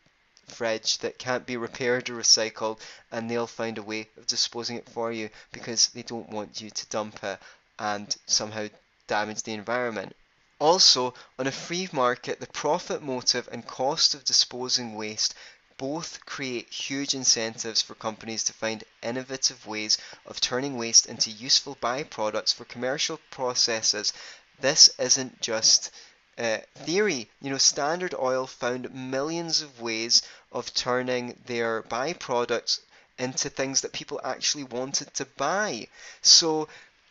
fridge 0.49 0.99
that 0.99 1.19
can't 1.19 1.47
be 1.47 1.57
repaired 1.57 2.09
or 2.09 2.15
recycled 2.15 2.79
and 3.11 3.31
they'll 3.31 3.47
find 3.47 3.79
a 3.79 3.83
way 3.83 4.09
of 4.17 4.27
disposing 4.27 4.77
it 4.77 4.89
for 4.89 5.13
you 5.13 5.29
because 5.53 5.89
they 5.89 6.03
don't 6.03 6.31
want 6.31 6.61
you 6.61 6.71
to 6.71 6.87
dump 6.87 7.23
it 7.25 7.39
and 7.79 8.17
somehow 8.27 8.67
damage 9.07 9.43
the 9.43 9.53
environment. 9.53 10.15
Also, 10.59 11.13
on 11.39 11.47
a 11.47 11.53
free 11.53 11.89
market, 11.93 12.41
the 12.41 12.47
profit 12.47 13.03
motive 13.03 13.49
and 13.53 13.67
cost 13.67 14.15
of 14.15 14.25
disposing 14.25 14.95
waste 14.95 15.35
both 15.77 16.25
create 16.25 16.73
huge 16.73 17.13
incentives 17.13 17.83
for 17.83 17.95
companies 17.95 18.43
to 18.45 18.53
find 18.55 18.83
innovative 19.03 19.67
ways 19.67 19.99
of 20.25 20.41
turning 20.41 20.79
waste 20.79 21.05
into 21.07 21.31
useful 21.31 21.77
byproducts 21.77 22.55
for 22.55 22.65
commercial 22.65 23.21
processes. 23.31 24.15
This 24.59 24.89
isn't 24.99 25.43
just 25.43 25.91
uh, 26.39 26.59
theory. 26.75 27.29
You 27.41 27.51
know, 27.51 27.59
Standard 27.59 28.15
Oil 28.15 28.47
found 28.47 28.95
millions 28.95 29.63
of 29.63 29.81
ways 29.81 30.23
of 30.53 30.73
turning 30.75 31.37
their 31.47 31.83
byproducts 31.83 32.81
into 33.19 33.49
things 33.49 33.81
that 33.81 33.93
people 33.93 34.21
actually 34.23 34.65
wanted 34.65 35.13
to 35.15 35.25
buy. 35.25 35.89
So 36.23 36.69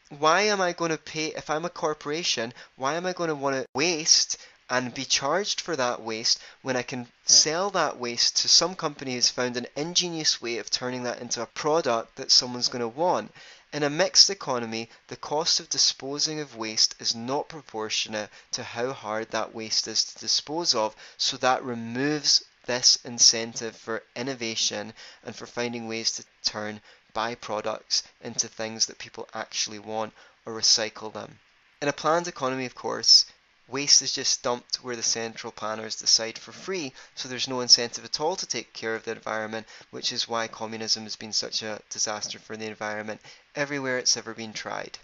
why 0.09 0.41
am 0.41 0.61
I 0.61 0.73
going 0.73 0.91
to 0.91 0.97
pay 0.97 1.27
if 1.27 1.49
I'm 1.49 1.65
a 1.65 1.69
corporation? 1.69 2.53
Why 2.75 2.93
am 2.93 3.05
I 3.05 3.13
going 3.13 3.29
to 3.29 3.35
want 3.35 3.55
to 3.55 3.67
waste 3.73 4.38
and 4.69 4.93
be 4.93 5.05
charged 5.05 5.61
for 5.61 5.75
that 5.75 6.01
waste 6.01 6.39
when 6.61 6.75
I 6.75 6.81
can 6.81 7.07
sell 7.25 7.69
that 7.71 7.97
waste 7.97 8.38
to 8.38 8.47
some 8.47 8.75
company 8.75 9.13
who's 9.13 9.29
found 9.29 9.57
an 9.57 9.67
ingenious 9.75 10.41
way 10.41 10.57
of 10.57 10.69
turning 10.69 11.03
that 11.03 11.21
into 11.21 11.41
a 11.41 11.47
product 11.47 12.15
that 12.17 12.31
someone's 12.31 12.67
going 12.67 12.81
to 12.81 12.88
want? 12.88 13.31
In 13.75 13.83
a 13.83 13.89
mixed 13.89 14.29
economy, 14.29 14.89
the 15.07 15.17
cost 15.17 15.59
of 15.59 15.67
disposing 15.67 16.39
of 16.39 16.55
waste 16.55 16.95
is 16.97 17.13
not 17.13 17.49
proportionate 17.49 18.29
to 18.51 18.63
how 18.63 18.93
hard 18.93 19.31
that 19.31 19.53
waste 19.53 19.89
is 19.89 20.05
to 20.05 20.17
dispose 20.17 20.73
of, 20.73 20.95
so 21.17 21.35
that 21.35 21.61
removes 21.61 22.41
this 22.67 22.97
incentive 23.03 23.75
for 23.75 24.01
innovation 24.15 24.93
and 25.25 25.35
for 25.35 25.45
finding 25.45 25.89
ways 25.89 26.13
to 26.13 26.23
turn 26.41 26.79
byproducts 27.13 28.03
into 28.21 28.47
things 28.47 28.85
that 28.85 28.97
people 28.97 29.27
actually 29.33 29.79
want 29.79 30.13
or 30.45 30.53
recycle 30.53 31.11
them. 31.11 31.38
In 31.81 31.89
a 31.89 31.91
planned 31.91 32.29
economy, 32.29 32.65
of 32.65 32.75
course, 32.75 33.25
waste 33.67 34.01
is 34.01 34.13
just 34.13 34.41
dumped 34.41 34.77
where 34.77 34.95
the 34.95 35.03
central 35.03 35.51
planners 35.51 35.97
decide 35.97 36.39
for 36.39 36.53
free, 36.53 36.93
so 37.13 37.27
there's 37.27 37.49
no 37.49 37.59
incentive 37.59 38.05
at 38.05 38.21
all 38.21 38.38
to 38.38 38.45
take 38.45 38.71
care 38.71 38.95
of 38.95 39.03
the 39.03 39.11
environment, 39.11 39.67
which 39.91 40.13
is 40.13 40.29
why 40.29 40.47
communism 40.47 41.03
has 41.03 41.17
been 41.17 41.33
such 41.33 41.61
a 41.61 41.81
disaster 41.89 42.39
for 42.39 42.55
the 42.55 42.67
environment 42.67 43.19
everywhere 43.56 43.98
it's 43.98 44.18
ever 44.18 44.34
been 44.34 44.54
tried. 44.54 44.98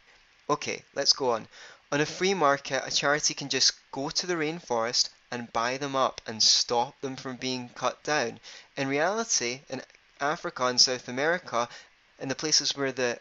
Okay, 0.50 0.84
let's 0.96 1.14
go 1.14 1.32
on. 1.32 1.48
On 1.92 2.02
a 2.02 2.06
free 2.06 2.34
market, 2.34 2.84
a 2.86 2.92
charity 2.92 3.34
can 3.34 3.50
just 3.50 3.74
go 3.92 4.10
to 4.10 4.28
the 4.28 4.36
rainforest 4.36 5.10
and 5.32 5.52
buy 5.54 5.78
them 5.78 5.96
up 5.96 6.22
and 6.28 6.42
stop 6.44 7.00
them 7.02 7.16
from 7.16 7.38
being 7.38 7.70
cut 7.70 8.04
down. 8.04 8.40
In 8.78 8.88
reality, 8.88 9.62
in 9.70 9.82
Africa 10.20 10.66
and 10.66 10.80
South 10.80 11.08
America, 11.08 11.68
in 12.20 12.30
the 12.30 12.36
places 12.36 12.76
where 12.76 12.92
the 12.92 13.20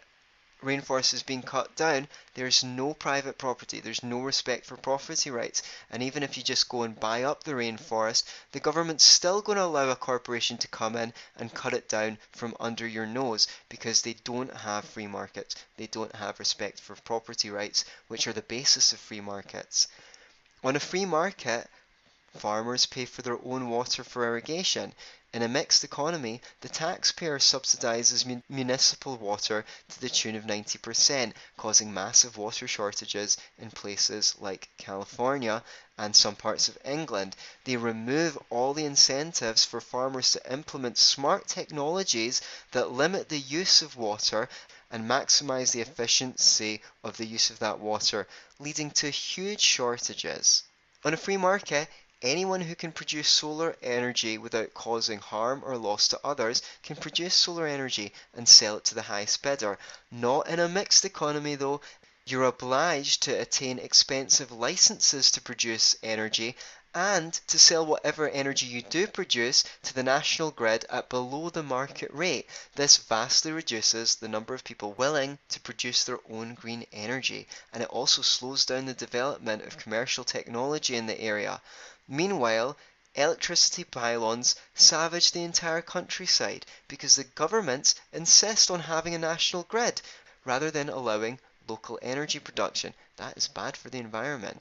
rainforest 0.63 1.15
is 1.15 1.23
being 1.23 1.43
cut 1.43 1.75
down, 1.77 2.09
there's 2.35 2.63
no 2.63 2.95
private 2.95 3.39
property, 3.39 3.81
there's 3.81 4.03
no 4.03 4.21
respect 4.21 4.67
for 4.67 4.77
property 4.77 5.31
rights. 5.31 5.63
And 5.91 6.03
even 6.03 6.23
if 6.23 6.37
you 6.37 6.43
just 6.43 6.69
go 6.69 6.83
and 6.83 6.99
buy 6.99 7.23
up 7.23 7.45
the 7.45 7.53
rainforest, 7.53 8.25
the 8.53 8.61
government's 8.61 9.05
still 9.05 9.43
going 9.43 9.57
to 9.57 9.65
allow 9.65 9.89
a 9.91 9.97
corporation 9.97 10.59
to 10.59 10.69
come 10.69 10.97
in 10.97 11.13
and 11.37 11.55
cut 11.55 11.75
it 11.75 11.89
down 11.89 12.19
from 12.33 12.57
under 12.61 12.87
your 12.87 13.07
nose 13.07 13.49
because 13.69 14.03
they 14.03 14.15
don't 14.25 14.55
have 14.55 14.85
free 14.85 15.07
markets. 15.07 15.57
They 15.77 15.87
don't 15.87 16.15
have 16.15 16.39
respect 16.39 16.81
for 16.81 16.95
property 16.97 17.51
rights, 17.51 17.85
which 18.09 18.27
are 18.27 18.33
the 18.33 18.43
basis 18.43 18.93
of 18.93 18.99
free 18.99 19.21
markets. 19.21 19.89
On 20.63 20.77
a 20.77 20.81
free 20.81 21.07
market, 21.07 21.69
farmers 22.37 22.87
pay 22.87 23.05
for 23.05 23.23
their 23.23 23.39
own 23.45 23.69
water 23.69 24.05
for 24.05 24.25
irrigation. 24.25 24.93
In 25.33 25.43
a 25.43 25.49
mixed 25.49 25.85
economy, 25.85 26.41
the 26.61 26.69
taxpayer 26.69 27.39
subsidises 27.39 28.27
mun 28.27 28.43
municipal 28.49 29.17
water 29.17 29.65
to 29.89 30.01
the 30.01 30.09
tune 30.09 30.35
of 30.35 30.43
90%, 30.43 31.35
causing 31.57 31.95
massive 31.95 32.37
water 32.37 32.67
shortages 32.67 33.37
in 33.57 33.71
places 33.71 34.35
like 34.41 34.71
California 34.77 35.63
and 35.97 36.17
some 36.17 36.35
parts 36.35 36.69
of 36.69 36.79
England. 36.85 37.37
They 37.63 37.77
remove 37.77 38.37
all 38.51 38.75
the 38.75 38.85
incentives 38.85 39.65
for 39.65 39.81
farmers 39.81 40.33
to 40.33 40.53
implement 40.53 40.99
smart 40.99 41.47
technologies 41.47 42.41
that 42.73 42.91
limit 42.91 43.29
the 43.29 43.39
use 43.39 43.83
of 43.83 43.95
water 43.95 44.49
and 44.91 45.09
maximize 45.09 45.71
the 45.71 45.81
efficiency 45.81 46.83
of 47.05 47.17
the 47.19 47.27
use 47.27 47.51
of 47.51 47.61
that 47.61 47.79
water, 47.79 48.27
leading 48.59 48.91
to 48.91 49.11
huge 49.11 49.61
shortages. 49.61 50.65
On 51.05 51.15
a 51.15 51.17
free 51.17 51.37
market, 51.37 51.89
Anyone 52.23 52.61
who 52.61 52.75
can 52.75 52.93
produce 52.93 53.31
solar 53.31 53.77
energy 53.83 54.37
without 54.37 54.75
causing 54.75 55.21
harm 55.21 55.63
or 55.65 55.79
loss 55.79 56.07
to 56.09 56.21
others 56.23 56.61
can 56.83 56.97
produce 56.97 57.35
solar 57.35 57.67
energy 57.67 58.13
and 58.35 58.47
sell 58.47 58.77
it 58.77 58.85
to 58.85 58.95
the 58.95 59.01
highest 59.01 59.43
bidder. 59.43 59.79
Not 60.11 60.47
in 60.47 60.61
a 60.61 60.69
mixed 60.69 61.07
economy 61.07 61.55
though. 61.55 61.81
You're 62.27 62.45
obliged 62.45 63.23
to 63.23 63.41
attain 63.41 63.79
expensive 63.79 64.53
licenses 64.53 65.31
to 65.31 65.41
produce 65.41 65.97
energy 66.03 66.57
and 66.95 67.33
to 67.47 67.59
sell 67.59 67.87
whatever 67.87 68.29
energy 68.29 68.67
you 68.67 68.83
do 68.83 69.07
produce 69.07 69.65
to 69.85 69.95
the 69.95 70.03
national 70.03 70.51
grid 70.51 70.85
at 70.91 71.09
below 71.09 71.49
the 71.49 71.63
market 71.63 72.11
rate. 72.13 72.47
This 72.75 72.99
vastly 72.99 73.53
reduces 73.53 74.17
the 74.17 74.29
number 74.29 74.53
of 74.55 74.65
people 74.65 74.93
willing 74.93 75.39
to 75.49 75.61
produce 75.61 76.05
their 76.05 76.19
own 76.29 76.55
green 76.55 76.85
energy, 76.93 77.47
and 77.73 77.83
it 77.83 77.89
also 77.89 78.23
slows 78.23 78.67
down 78.67 78.87
the 78.87 78.93
development 78.93 79.63
of 79.63 79.79
commercial 79.79 80.25
technology 80.25 80.97
in 80.97 81.07
the 81.07 81.19
area. 81.19 81.63
Meanwhile, 82.13 82.77
electricity 83.15 83.85
pylons 83.85 84.57
savage 84.75 85.31
the 85.31 85.45
entire 85.45 85.81
countryside 85.81 86.67
because 86.89 87.15
the 87.15 87.23
governments 87.23 87.95
insist 88.13 88.69
on 88.69 88.81
having 88.81 89.15
a 89.15 89.19
national 89.19 89.63
grid 89.63 90.03
rather 90.45 90.73
than 90.73 90.89
allowing 90.89 91.39
local 91.69 92.01
energy 92.03 92.41
production. 92.41 92.95
That 93.17 93.37
is 93.37 93.47
bad 93.47 93.77
for 93.77 93.91
the 93.91 93.99
environment. 93.99 94.61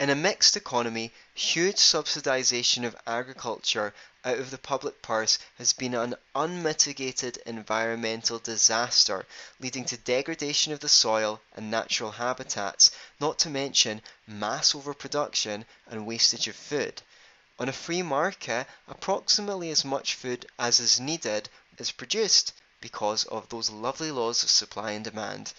In 0.00 0.08
a 0.08 0.14
mixed 0.14 0.56
economy, 0.56 1.12
huge 1.34 1.76
subsidization 1.76 2.86
of 2.86 2.96
agriculture 3.06 3.92
out 4.26 4.38
of 4.40 4.50
the 4.50 4.58
public 4.58 5.00
purse 5.00 5.38
has 5.56 5.72
been 5.72 5.94
an 5.94 6.12
unmitigated 6.34 7.36
environmental 7.46 8.40
disaster, 8.40 9.24
leading 9.60 9.84
to 9.84 9.96
degradation 9.96 10.72
of 10.72 10.80
the 10.80 10.88
soil 10.88 11.40
and 11.54 11.70
natural 11.70 12.10
habitats, 12.10 12.90
not 13.20 13.38
to 13.38 13.48
mention 13.48 14.02
mass 14.26 14.74
overproduction 14.74 15.64
and 15.86 16.04
wastage 16.04 16.48
of 16.48 16.56
food. 16.56 17.00
On 17.60 17.68
a 17.68 17.72
free 17.72 18.02
market, 18.02 18.66
approximately 18.88 19.70
as 19.70 19.84
much 19.84 20.16
food 20.16 20.44
as 20.58 20.80
is 20.80 20.98
needed 20.98 21.48
is 21.78 21.92
produced 21.92 22.52
because 22.80 23.24
of 23.26 23.48
those 23.48 23.70
lovely 23.70 24.10
laws 24.10 24.42
of 24.42 24.50
supply 24.50 24.90
and 24.90 25.04
demand. 25.04 25.52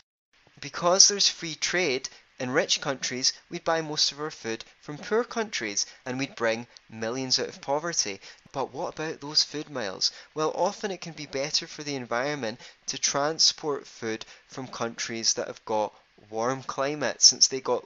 Because 0.59 1.07
there's 1.07 1.29
free 1.29 1.55
trade, 1.55 2.09
in 2.39 2.51
rich 2.51 2.81
countries, 2.81 3.33
we'd 3.49 3.63
buy 3.63 3.81
most 3.81 4.11
of 4.11 4.19
our 4.19 4.29
food 4.29 4.63
from 4.79 4.97
poor 4.97 5.23
countries 5.23 5.85
and 6.05 6.19
we'd 6.19 6.35
bring 6.35 6.67
millions 6.89 7.39
out 7.39 7.47
of 7.49 7.61
poverty. 7.61 8.21
But 8.51 8.71
what 8.71 8.93
about 8.93 9.21
those 9.21 9.43
food 9.43 9.69
miles? 9.69 10.11
Well, 10.35 10.51
often 10.55 10.91
it 10.91 11.01
can 11.01 11.13
be 11.13 11.25
better 11.25 11.65
for 11.65 11.83
the 11.83 11.95
environment 11.95 12.59
to 12.87 12.97
transport 12.97 13.87
food 13.87 14.25
from 14.47 14.67
countries 14.67 15.33
that 15.33 15.47
have 15.47 15.65
got 15.65 15.93
warm 16.29 16.61
climates 16.63 17.25
since 17.25 17.47
they 17.47 17.61
got 17.61 17.83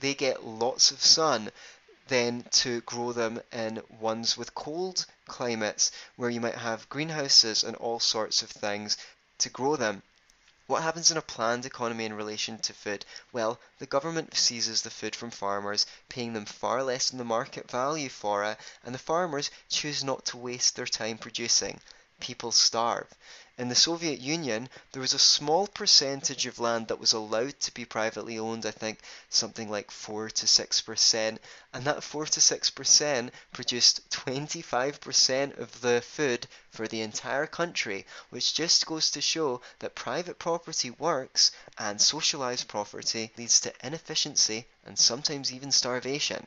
they 0.00 0.14
get 0.14 0.44
lots 0.44 0.90
of 0.90 1.02
sun 1.02 1.50
than 2.08 2.44
to 2.50 2.80
grow 2.82 3.12
them 3.12 3.40
in 3.52 3.82
ones 4.00 4.36
with 4.36 4.54
cold 4.54 5.06
climates 5.26 5.92
where 6.16 6.30
you 6.30 6.40
might 6.40 6.56
have 6.56 6.88
greenhouses 6.88 7.62
and 7.62 7.76
all 7.76 8.00
sorts 8.00 8.42
of 8.42 8.50
things 8.50 8.96
to 9.38 9.48
grow 9.48 9.76
them. 9.76 10.02
What 10.68 10.82
happens 10.84 11.10
in 11.10 11.16
a 11.16 11.22
planned 11.22 11.66
economy 11.66 12.04
in 12.04 12.14
relation 12.14 12.58
to 12.60 12.72
food? 12.72 13.04
Well, 13.32 13.60
the 13.78 13.86
government 13.86 14.36
seizes 14.36 14.82
the 14.82 14.90
food 14.90 15.16
from 15.16 15.32
farmers, 15.32 15.86
paying 16.08 16.34
them 16.34 16.46
far 16.46 16.84
less 16.84 17.10
than 17.10 17.18
the 17.18 17.24
market 17.24 17.68
value 17.68 18.08
for 18.08 18.44
it, 18.44 18.58
and 18.84 18.94
the 18.94 18.98
farmers 18.98 19.50
choose 19.68 20.04
not 20.04 20.24
to 20.26 20.36
waste 20.36 20.76
their 20.76 20.86
time 20.86 21.18
producing. 21.18 21.80
People 22.20 22.52
starve. 22.52 23.08
In 23.58 23.68
the 23.68 23.74
Soviet 23.74 24.18
Union, 24.18 24.70
there 24.92 25.02
was 25.02 25.12
a 25.12 25.18
small 25.18 25.66
percentage 25.66 26.46
of 26.46 26.58
land 26.58 26.88
that 26.88 26.98
was 26.98 27.12
allowed 27.12 27.60
to 27.60 27.74
be 27.74 27.84
privately 27.84 28.38
owned, 28.38 28.64
I 28.64 28.70
think 28.70 29.00
something 29.28 29.68
like 29.68 29.90
4 29.90 30.30
to 30.30 30.46
6%, 30.46 31.38
and 31.74 31.84
that 31.84 32.02
4 32.02 32.24
to 32.24 32.40
6% 32.40 33.30
produced 33.52 34.08
25% 34.08 35.58
of 35.58 35.82
the 35.82 36.00
food 36.00 36.46
for 36.70 36.88
the 36.88 37.02
entire 37.02 37.46
country, 37.46 38.06
which 38.30 38.54
just 38.54 38.86
goes 38.86 39.10
to 39.10 39.20
show 39.20 39.60
that 39.80 39.94
private 39.94 40.38
property 40.38 40.88
works 40.88 41.52
and 41.76 42.00
socialized 42.00 42.68
property 42.68 43.32
leads 43.36 43.60
to 43.60 43.86
inefficiency 43.86 44.66
and 44.86 44.98
sometimes 44.98 45.52
even 45.52 45.70
starvation. 45.70 46.46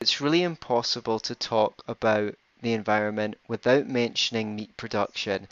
It's 0.00 0.22
really 0.22 0.44
impossible 0.44 1.20
to 1.20 1.34
talk 1.34 1.82
about 1.86 2.36
the 2.62 2.72
environment 2.72 3.36
without 3.46 3.86
mentioning 3.86 4.56
meat 4.56 4.76
production 4.78 5.46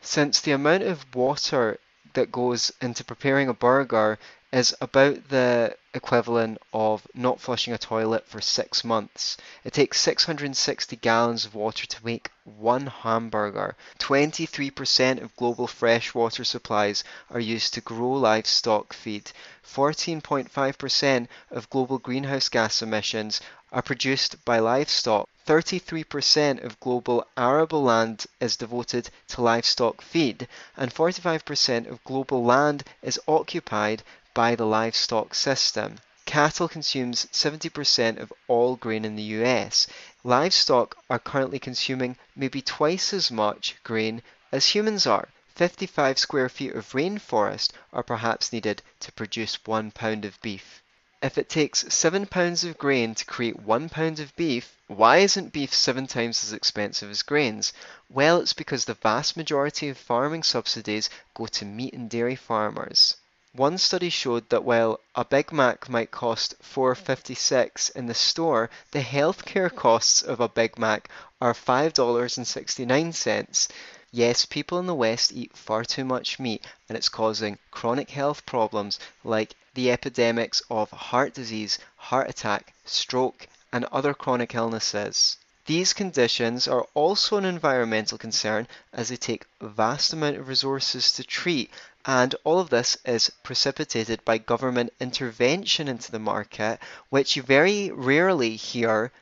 since 0.00 0.40
the 0.40 0.52
amount 0.52 0.82
of 0.82 1.14
water 1.14 1.78
that 2.14 2.32
goes 2.32 2.72
into 2.80 3.04
preparing 3.04 3.48
a 3.48 3.54
burger 3.54 4.18
is 4.52 4.74
about 4.80 5.28
the 5.28 5.76
equivalent 5.94 6.58
of 6.72 7.06
not 7.14 7.40
flushing 7.40 7.72
a 7.72 7.78
toilet 7.78 8.26
for 8.26 8.40
six 8.40 8.82
months. 8.82 9.36
It 9.62 9.72
takes 9.72 10.00
660 10.00 10.96
gallons 10.96 11.44
of 11.44 11.54
water 11.54 11.86
to 11.86 12.04
make 12.04 12.30
one 12.44 12.88
hamburger. 12.88 13.76
23% 14.00 15.22
of 15.22 15.36
global 15.36 15.68
freshwater 15.68 16.42
supplies 16.42 17.04
are 17.30 17.38
used 17.38 17.74
to 17.74 17.80
grow 17.80 18.10
livestock 18.10 18.92
feed. 18.92 19.30
14.5% 19.64 21.28
of 21.52 21.70
global 21.70 21.98
greenhouse 21.98 22.48
gas 22.48 22.82
emissions 22.82 23.40
are 23.70 23.82
produced 23.82 24.44
by 24.44 24.58
livestock. 24.58 25.28
33% 25.50 26.62
of 26.62 26.78
global 26.78 27.26
arable 27.36 27.82
land 27.82 28.24
is 28.38 28.56
devoted 28.56 29.10
to 29.26 29.40
livestock 29.40 30.00
feed, 30.00 30.46
and 30.76 30.94
45% 30.94 31.90
of 31.90 32.04
global 32.04 32.44
land 32.44 32.84
is 33.02 33.18
occupied 33.26 34.00
by 34.32 34.54
the 34.54 34.64
livestock 34.64 35.34
system. 35.34 35.96
Cattle 36.24 36.68
consumes 36.68 37.26
70% 37.32 38.20
of 38.20 38.32
all 38.46 38.76
grain 38.76 39.04
in 39.04 39.16
the 39.16 39.24
US. 39.42 39.88
Livestock 40.22 40.96
are 41.10 41.18
currently 41.18 41.58
consuming 41.58 42.16
maybe 42.36 42.62
twice 42.62 43.12
as 43.12 43.32
much 43.32 43.74
grain 43.82 44.22
as 44.52 44.68
humans 44.68 45.04
are. 45.04 45.30
55 45.56 46.16
square 46.16 46.48
feet 46.48 46.76
of 46.76 46.92
rainforest 46.92 47.72
are 47.92 48.04
perhaps 48.04 48.52
needed 48.52 48.82
to 49.00 49.10
produce 49.10 49.58
one 49.66 49.90
pound 49.90 50.24
of 50.24 50.40
beef. 50.42 50.80
If 51.20 51.36
it 51.36 51.48
takes 51.48 51.92
7 51.92 52.26
pounds 52.26 52.62
of 52.62 52.78
grain 52.78 53.16
to 53.16 53.24
create 53.24 53.58
1 53.58 53.88
pound 53.88 54.20
of 54.20 54.36
beef, 54.36 54.76
why 54.90 55.18
isn't 55.18 55.52
beef 55.52 55.72
7 55.72 56.08
times 56.08 56.42
as 56.42 56.52
expensive 56.52 57.08
as 57.10 57.22
grains? 57.22 57.72
Well, 58.08 58.40
it's 58.40 58.52
because 58.52 58.86
the 58.86 58.94
vast 58.94 59.36
majority 59.36 59.88
of 59.88 59.96
farming 59.96 60.42
subsidies 60.42 61.08
go 61.32 61.46
to 61.46 61.64
meat 61.64 61.94
and 61.94 62.10
dairy 62.10 62.34
farmers. 62.34 63.16
One 63.52 63.78
study 63.78 64.10
showed 64.10 64.48
that 64.48 64.64
while 64.64 64.98
a 65.14 65.24
Big 65.24 65.52
Mac 65.52 65.88
might 65.88 66.10
cost 66.10 66.56
4.56 66.60 67.94
in 67.94 68.06
the 68.06 68.14
store, 68.14 68.68
the 68.90 69.02
healthcare 69.02 69.72
costs 69.72 70.22
of 70.22 70.40
a 70.40 70.48
Big 70.48 70.76
Mac 70.76 71.08
are 71.40 71.54
$5.69. 71.54 73.68
Yes, 74.10 74.44
people 74.44 74.80
in 74.80 74.86
the 74.86 74.94
West 74.94 75.32
eat 75.32 75.56
far 75.56 75.84
too 75.84 76.04
much 76.04 76.40
meat 76.40 76.66
and 76.88 76.98
it's 76.98 77.08
causing 77.08 77.58
chronic 77.70 78.10
health 78.10 78.44
problems 78.44 78.98
like 79.22 79.54
the 79.74 79.92
epidemics 79.92 80.62
of 80.68 80.90
heart 80.90 81.32
disease, 81.32 81.78
heart 81.96 82.28
attack, 82.28 82.74
stroke, 82.84 83.46
and 83.72 83.84
other 83.86 84.14
chronic 84.14 84.54
illnesses. 84.54 85.36
These 85.66 85.92
conditions 85.92 86.66
are 86.66 86.86
also 86.94 87.36
an 87.36 87.44
environmental 87.44 88.18
concern 88.18 88.66
as 88.92 89.08
they 89.08 89.16
take 89.16 89.46
vast 89.60 90.12
amount 90.12 90.36
of 90.36 90.48
resources 90.48 91.12
to 91.12 91.22
treat 91.22 91.70
and 92.06 92.34
all 92.44 92.58
of 92.58 92.70
this 92.70 92.96
is 93.04 93.30
precipitated 93.42 94.24
by 94.24 94.38
government 94.38 94.90
intervention 94.98 95.86
into 95.86 96.10
the 96.10 96.18
market, 96.18 96.80
which 97.10 97.36
you 97.36 97.42
very 97.42 97.90
rarely 97.90 98.56
hear 98.56 99.12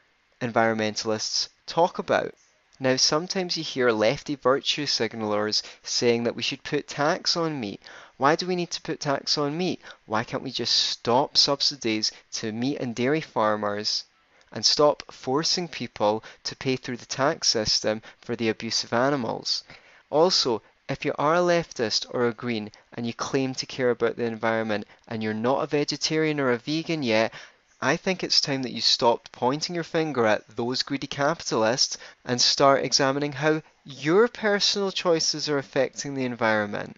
environmentalists 0.41 1.49
talk 1.67 1.99
about. 1.99 2.35
Now, 2.79 2.95
sometimes 2.95 3.57
you 3.57 3.65
hear 3.65 3.91
lefty 3.91 4.37
virtue 4.37 4.87
signalers 4.87 5.65
saying 5.83 6.23
that 6.23 6.37
we 6.37 6.43
should 6.43 6.63
put 6.63 6.87
tax 6.87 7.37
on 7.37 7.59
meat. 7.59 7.83
Why 8.17 8.37
do 8.37 8.47
we 8.47 8.55
need 8.55 8.71
to 8.71 8.83
put 8.83 9.01
tax 9.01 9.37
on 9.37 9.59
meat? 9.59 9.81
Why 10.07 10.23
can't 10.23 10.45
we 10.45 10.53
just 10.53 10.75
stop 10.77 11.37
subsidies 11.37 12.13
to 12.35 12.53
meat 12.53 12.79
and 12.79 12.95
dairy 12.95 13.21
farmers 13.21 14.05
and 14.53 14.65
stop 14.65 15.03
forcing 15.13 15.69
people 15.69 16.25
to 16.45 16.57
pay 16.57 16.77
through 16.77 16.97
the 16.97 17.07
tax 17.07 17.49
system 17.49 18.03
for 18.21 18.37
the 18.37 18.49
abuse 18.49 18.85
of 18.85 18.93
animals? 18.93 19.65
Also, 20.11 20.63
if 20.89 21.05
you 21.05 21.15
are 21.19 21.35
a 21.35 21.41
leftist 21.41 22.07
or 22.11 22.27
a 22.27 22.33
green 22.33 22.71
and 22.95 23.07
you 23.07 23.13
claim 23.13 23.55
to 23.55 23.67
care 23.67 23.91
about 23.91 24.17
the 24.17 24.25
environment 24.25 24.87
and 25.07 25.23
you're 25.23 25.35
not 25.35 25.63
a 25.63 25.67
vegetarian 25.67 26.41
or 26.41 26.51
a 26.51 26.59
vegan 26.59 27.03
yet, 27.03 27.33
I 27.81 27.97
think 27.97 28.25
it's 28.25 28.41
time 28.41 28.63
that 28.63 28.73
you 28.73 28.81
stopped 28.81 29.31
pointing 29.31 29.75
your 29.75 29.85
finger 29.85 30.27
at 30.27 30.57
those 30.57 30.83
greedy 30.83 31.07
capitalists 31.07 31.97
and 32.25 32.41
start 32.41 32.85
examining 32.85 33.33
how 33.33 33.63
your 33.85 34.27
personal 34.29 34.91
choices 34.91 35.49
are 35.49 35.59
affecting 35.59 36.15
the 36.15 36.25
environment. 36.25 36.97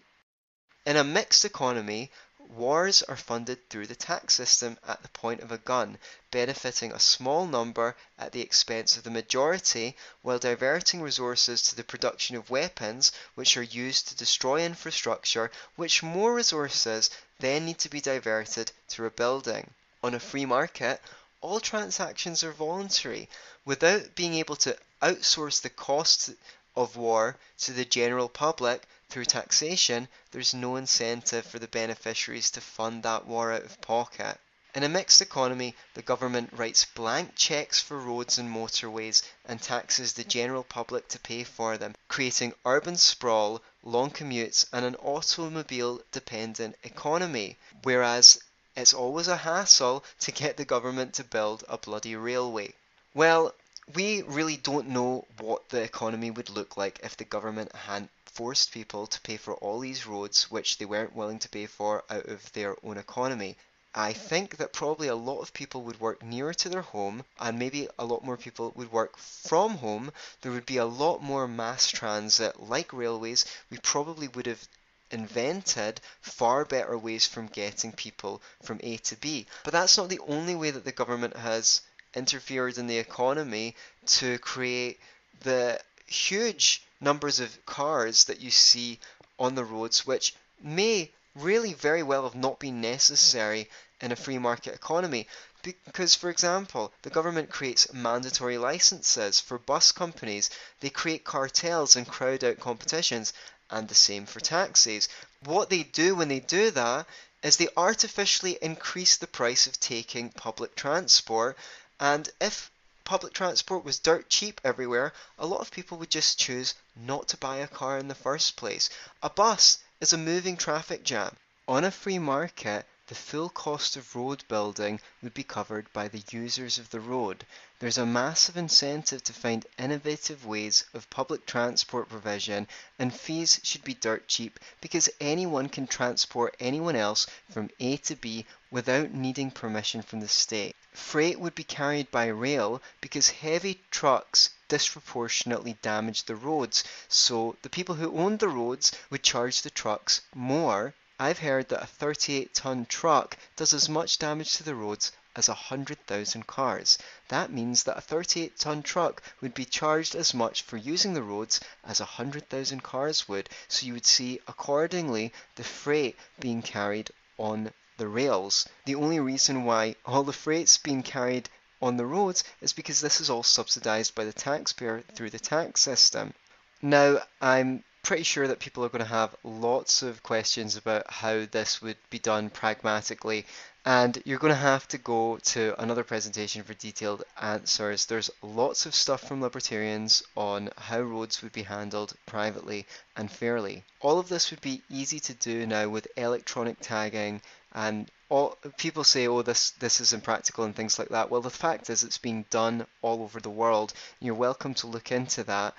In 0.85 0.95
a 0.95 1.03
mixed 1.03 1.45
economy, 1.45 2.11
Wars 2.53 3.01
are 3.03 3.15
funded 3.15 3.69
through 3.69 3.87
the 3.87 3.95
tax 3.95 4.33
system 4.33 4.77
at 4.85 5.01
the 5.01 5.07
point 5.07 5.39
of 5.39 5.53
a 5.53 5.57
gun, 5.57 5.97
benefiting 6.31 6.91
a 6.91 6.99
small 6.99 7.47
number 7.47 7.95
at 8.19 8.33
the 8.33 8.41
expense 8.41 8.97
of 8.97 9.03
the 9.03 9.09
majority, 9.09 9.95
while 10.21 10.37
diverting 10.37 11.01
resources 11.01 11.61
to 11.61 11.75
the 11.75 11.83
production 11.85 12.35
of 12.35 12.49
weapons 12.49 13.13
which 13.35 13.55
are 13.55 13.63
used 13.63 14.09
to 14.09 14.17
destroy 14.17 14.65
infrastructure, 14.65 15.49
which 15.77 16.03
more 16.03 16.33
resources 16.33 17.09
then 17.39 17.65
need 17.67 17.79
to 17.79 17.87
be 17.87 18.01
diverted 18.01 18.73
to 18.89 19.01
rebuilding. 19.01 19.73
On 20.03 20.13
a 20.13 20.19
free 20.19 20.45
market, 20.45 21.01
all 21.39 21.61
transactions 21.61 22.43
are 22.43 22.51
voluntary, 22.51 23.29
without 23.63 24.13
being 24.13 24.33
able 24.33 24.57
to 24.57 24.77
outsource 25.01 25.61
the 25.61 25.69
costs 25.69 26.29
of 26.75 26.97
war 26.97 27.37
to 27.59 27.71
the 27.71 27.85
general 27.85 28.27
public 28.27 28.83
through 29.11 29.25
taxation, 29.25 30.07
there's 30.31 30.53
no 30.53 30.77
incentive 30.77 31.45
for 31.45 31.59
the 31.59 31.67
beneficiaries 31.67 32.49
to 32.51 32.61
fund 32.61 33.03
that 33.03 33.27
war 33.27 33.51
out 33.51 33.63
of 33.63 33.81
pocket. 33.81 34.39
In 34.73 34.83
a 34.83 34.89
mixed 34.89 35.21
economy, 35.21 35.75
the 35.95 36.01
government 36.01 36.53
writes 36.53 36.85
blank 36.85 37.35
cheques 37.35 37.81
for 37.81 37.99
roads 37.99 38.37
and 38.37 38.49
motorways 38.49 39.21
and 39.43 39.61
taxes 39.61 40.13
the 40.13 40.23
general 40.23 40.63
public 40.63 41.09
to 41.09 41.19
pay 41.19 41.43
for 41.43 41.77
them, 41.77 41.93
creating 42.07 42.53
urban 42.65 42.95
sprawl, 42.95 43.61
long 43.83 44.11
commutes, 44.11 44.65
and 44.71 44.85
an 44.85 44.95
automobile 44.95 46.01
dependent 46.13 46.77
economy. 46.83 47.57
Whereas 47.83 48.39
it's 48.73 48.93
always 48.93 49.27
a 49.27 49.35
hassle 49.35 50.05
to 50.21 50.31
get 50.31 50.55
the 50.55 50.63
government 50.63 51.15
to 51.15 51.25
build 51.25 51.65
a 51.67 51.77
bloody 51.77 52.15
railway. 52.15 52.73
Well, 53.13 53.53
we 53.95 54.21
really 54.23 54.57
don't 54.57 54.89
know 54.89 55.25
what 55.39 55.69
the 55.69 55.81
economy 55.81 56.31
would 56.31 56.49
look 56.49 56.77
like 56.77 56.99
if 57.03 57.17
the 57.17 57.25
government 57.25 57.75
hadn't 57.75 58.11
forced 58.25 58.71
people 58.71 59.07
to 59.07 59.21
pay 59.21 59.37
for 59.37 59.55
all 59.55 59.79
these 59.79 60.07
roads 60.07 60.49
which 60.49 60.77
they 60.77 60.85
weren't 60.85 61.15
willing 61.15 61.39
to 61.39 61.49
pay 61.49 61.65
for 61.65 62.03
out 62.09 62.25
of 62.25 62.51
their 62.53 62.75
own 62.83 62.97
economy. 62.97 63.57
I 63.93 64.13
think 64.13 64.55
that 64.57 64.71
probably 64.71 65.09
a 65.09 65.15
lot 65.15 65.41
of 65.41 65.53
people 65.53 65.81
would 65.83 65.99
work 65.99 66.23
nearer 66.23 66.53
to 66.53 66.69
their 66.69 66.81
home 66.81 67.25
and 67.39 67.59
maybe 67.59 67.89
a 67.99 68.05
lot 68.05 68.23
more 68.23 68.37
people 68.37 68.71
would 68.75 68.91
work 68.91 69.17
from 69.17 69.77
home. 69.77 70.13
There 70.41 70.51
would 70.53 70.65
be 70.65 70.77
a 70.77 70.85
lot 70.85 71.21
more 71.21 71.47
mass 71.47 71.87
transit 71.89 72.61
like 72.61 72.93
railways. 72.93 73.45
We 73.69 73.79
probably 73.79 74.29
would 74.29 74.45
have 74.45 74.65
invented 75.11 75.99
far 76.21 76.63
better 76.63 76.97
ways 76.97 77.27
from 77.27 77.47
getting 77.47 77.91
people 77.91 78.41
from 78.63 78.79
A 78.81 78.95
to 78.97 79.17
B. 79.17 79.45
But 79.65 79.73
that's 79.73 79.97
not 79.97 80.07
the 80.07 80.19
only 80.19 80.55
way 80.55 80.71
that 80.71 80.85
the 80.85 80.93
government 80.93 81.35
has 81.35 81.81
interfered 82.15 82.77
in 82.77 82.87
the 82.87 82.97
economy 82.97 83.75
to 84.05 84.37
create 84.39 84.99
the 85.41 85.79
huge 86.05 86.83
numbers 86.99 87.39
of 87.39 87.65
cars 87.65 88.25
that 88.25 88.41
you 88.41 88.51
see 88.51 88.99
on 89.39 89.55
the 89.55 89.63
roads, 89.65 90.05
which 90.05 90.35
may 90.61 91.11
really 91.35 91.73
very 91.73 92.03
well 92.03 92.23
have 92.23 92.35
not 92.35 92.59
been 92.59 92.81
necessary 92.81 93.69
in 94.01 94.11
a 94.11 94.15
free 94.15 94.37
market 94.37 94.73
economy. 94.73 95.27
Because, 95.63 96.15
for 96.15 96.29
example, 96.29 96.91
the 97.03 97.09
government 97.09 97.49
creates 97.49 97.93
mandatory 97.93 98.57
licenses 98.57 99.39
for 99.39 99.59
bus 99.59 99.91
companies, 99.91 100.49
they 100.79 100.89
create 100.89 101.23
cartels 101.23 101.95
and 101.95 102.07
crowd 102.07 102.43
out 102.43 102.59
competitions, 102.59 103.31
and 103.69 103.87
the 103.87 103.95
same 103.95 104.25
for 104.25 104.39
taxis. 104.39 105.07
What 105.43 105.69
they 105.69 105.83
do 105.83 106.15
when 106.15 106.27
they 106.27 106.39
do 106.39 106.71
that 106.71 107.07
is 107.43 107.57
they 107.57 107.69
artificially 107.77 108.57
increase 108.61 109.17
the 109.17 109.27
price 109.27 109.65
of 109.65 109.79
taking 109.79 110.29
public 110.29 110.75
transport 110.75 111.57
and 112.01 112.31
if 112.41 112.71
public 113.03 113.31
transport 113.31 113.85
was 113.85 113.99
dirt 113.99 114.27
cheap 114.27 114.59
everywhere, 114.63 115.13
a 115.37 115.45
lot 115.45 115.61
of 115.61 115.69
people 115.69 115.99
would 115.99 116.09
just 116.09 116.39
choose 116.39 116.73
not 116.95 117.27
to 117.27 117.37
buy 117.37 117.57
a 117.57 117.67
car 117.67 117.99
in 117.99 118.07
the 118.07 118.15
first 118.15 118.55
place. 118.55 118.89
A 119.21 119.29
bus 119.29 119.77
is 119.99 120.11
a 120.11 120.17
moving 120.17 120.57
traffic 120.57 121.03
jam. 121.03 121.37
On 121.67 121.83
a 121.83 121.91
free 121.91 122.17
market, 122.17 122.87
the 123.05 123.13
full 123.13 123.49
cost 123.49 123.97
of 123.97 124.15
road 124.15 124.43
building 124.47 124.99
would 125.21 125.35
be 125.35 125.43
covered 125.43 125.93
by 125.93 126.07
the 126.07 126.23
users 126.31 126.79
of 126.79 126.89
the 126.89 126.99
road. 126.99 127.45
There's 127.81 127.97
a 127.97 128.05
massive 128.05 128.57
incentive 128.57 129.23
to 129.23 129.33
find 129.33 129.65
innovative 129.75 130.45
ways 130.45 130.85
of 130.93 131.09
public 131.09 131.47
transport 131.47 132.09
provision, 132.09 132.67
and 132.99 133.11
fees 133.11 133.59
should 133.63 133.83
be 133.83 133.95
dirt 133.95 134.27
cheap 134.27 134.59
because 134.81 135.09
anyone 135.19 135.67
can 135.67 135.87
transport 135.87 136.55
anyone 136.59 136.95
else 136.95 137.25
from 137.49 137.71
A 137.79 137.97
to 137.97 138.15
B 138.15 138.45
without 138.69 139.15
needing 139.15 139.49
permission 139.49 140.03
from 140.03 140.19
the 140.19 140.27
state. 140.27 140.75
Freight 140.93 141.39
would 141.39 141.55
be 141.55 141.63
carried 141.63 142.11
by 142.11 142.27
rail 142.27 142.83
because 143.01 143.29
heavy 143.29 143.81
trucks 143.89 144.51
disproportionately 144.67 145.79
damage 145.81 146.25
the 146.25 146.35
roads, 146.35 146.83
so 147.07 147.55
the 147.63 147.69
people 147.69 147.95
who 147.95 148.15
owned 148.15 148.37
the 148.37 148.47
roads 148.47 148.91
would 149.09 149.23
charge 149.23 149.63
the 149.63 149.71
trucks 149.71 150.21
more 150.35 150.93
I've 151.19 151.37
heard 151.37 151.69
that 151.69 151.83
a 151.83 151.85
38 151.87 152.53
ton 152.55 152.85
truck 152.87 153.37
does 153.55 153.73
as 153.73 153.87
much 153.87 154.17
damage 154.17 154.53
to 154.57 154.63
the 154.63 154.73
roads 154.73 155.11
as 155.35 155.47
a 155.47 155.53
100,000 155.53 156.45
cars. 156.47 156.97
That 157.29 157.51
means 157.51 157.83
that 157.83 157.97
a 157.97 158.01
38 158.01 158.57
ton 158.57 158.83
truck 158.83 159.23
would 159.41 159.53
be 159.53 159.65
charged 159.65 160.15
as 160.15 160.33
much 160.33 160.61
for 160.63 160.77
using 160.77 161.13
the 161.13 161.23
roads 161.23 161.59
as 161.83 161.99
a 161.99 162.03
100,000 162.03 162.83
cars 162.83 163.27
would. 163.27 163.49
So 163.67 163.85
you 163.85 163.93
would 163.93 164.05
see 164.05 164.39
accordingly 164.47 165.33
the 165.55 165.63
freight 165.63 166.17
being 166.39 166.61
carried 166.61 167.11
on 167.37 167.71
the 167.97 168.07
rails. 168.07 168.67
The 168.85 168.95
only 168.95 169.19
reason 169.19 169.63
why 169.63 169.95
all 170.05 170.23
the 170.23 170.33
freight's 170.33 170.77
being 170.77 171.03
carried 171.03 171.49
on 171.81 171.97
the 171.97 172.05
roads 172.05 172.43
is 172.61 172.73
because 172.73 173.01
this 173.01 173.21
is 173.21 173.29
all 173.29 173.43
subsidized 173.43 174.15
by 174.15 174.25
the 174.25 174.33
taxpayer 174.33 175.03
through 175.15 175.29
the 175.29 175.39
tax 175.39 175.81
system. 175.81 176.33
Now, 176.81 177.21
I'm 177.39 177.83
pretty 178.03 178.23
sure 178.23 178.47
that 178.47 178.59
people 178.59 178.83
are 178.83 178.89
going 178.89 179.03
to 179.03 179.09
have 179.09 179.35
lots 179.43 180.01
of 180.01 180.23
questions 180.23 180.75
about 180.75 181.03
how 181.09 181.45
this 181.51 181.81
would 181.81 181.97
be 182.09 182.19
done 182.19 182.49
pragmatically 182.49 183.45
and 183.85 184.21
you're 184.25 184.39
going 184.39 184.53
to 184.53 184.59
have 184.59 184.87
to 184.87 184.97
go 184.99 185.37
to 185.37 185.73
another 185.81 186.03
presentation 186.03 186.61
for 186.61 186.75
detailed 186.75 187.23
answers. 187.41 188.05
There's 188.05 188.29
lots 188.43 188.85
of 188.85 188.93
stuff 188.93 189.27
from 189.27 189.41
libertarians 189.41 190.21
on 190.37 190.69
how 190.77 191.01
roads 191.01 191.41
would 191.41 191.51
be 191.51 191.63
handled 191.63 192.13
privately 192.27 192.85
and 193.15 193.31
fairly. 193.31 193.83
All 193.99 194.19
of 194.19 194.29
this 194.29 194.51
would 194.51 194.61
be 194.61 194.83
easy 194.89 195.19
to 195.21 195.33
do 195.33 195.65
now 195.65 195.89
with 195.89 196.07
electronic 196.15 196.77
tagging 196.79 197.41
and 197.73 198.11
all, 198.29 198.57
people 198.77 199.03
say, 199.03 199.27
oh, 199.27 199.41
this, 199.41 199.71
this 199.71 199.99
is 199.99 200.13
impractical 200.13 200.63
and 200.63 200.75
things 200.75 200.99
like 200.99 201.09
that. 201.09 201.29
Well, 201.29 201.41
the 201.41 201.49
fact 201.49 201.89
is 201.89 202.03
it's 202.03 202.17
being 202.17 202.45
done 202.49 202.85
all 203.01 203.23
over 203.23 203.39
the 203.39 203.49
world. 203.49 203.93
You're 204.19 204.35
welcome 204.35 204.73
to 204.75 204.87
look 204.87 205.11
into 205.11 205.43
that. 205.45 205.73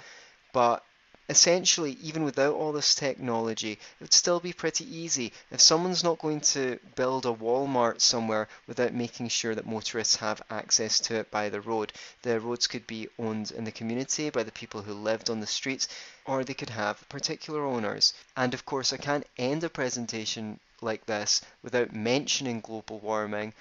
But 0.53 0.85
essentially, 1.29 1.99
even 2.03 2.25
without 2.25 2.55
all 2.55 2.73
this 2.73 2.95
technology, 2.95 3.73
it 3.73 3.79
would 4.01 4.13
still 4.13 4.41
be 4.41 4.53
pretty 4.53 4.85
easy. 4.85 5.33
If 5.51 5.61
someone's 5.61 6.03
not 6.03 6.19
going 6.19 6.41
to 6.53 6.79
build 6.95 7.27
a 7.27 7.33
Walmart 7.33 8.01
somewhere 8.01 8.49
without 8.67 8.93
making 8.93 9.29
sure 9.29 9.55
that 9.55 9.67
motorists 9.67 10.17
have 10.17 10.43
access 10.51 10.99
to 11.01 11.15
it 11.15 11.31
by 11.31 11.49
the 11.49 11.61
road, 11.61 11.93
the 12.23 12.41
roads 12.41 12.67
could 12.67 12.87
be 12.87 13.09
owned 13.19 13.51
in 13.53 13.65
the 13.65 13.73
community 13.73 14.31
by 14.31 14.43
the 14.43 14.53
people 14.53 14.83
who 14.83 14.95
lived 14.95 15.31
on 15.31 15.41
the 15.41 15.47
streets, 15.47 15.89
or 16.27 16.45
they 16.45 16.55
could 16.55 16.71
have 16.71 17.09
particular 17.09 17.65
owners. 17.65 18.15
And 18.37 18.53
of 18.55 18.67
course, 18.67 18.93
I 18.93 18.97
can't 18.97 19.27
end 19.39 19.65
a 19.65 19.69
presentation 19.69 20.59
like 20.81 21.07
this 21.07 21.41
without 21.63 21.95
mentioning 21.95 22.61
global 22.61 22.99
warming. 22.99 23.55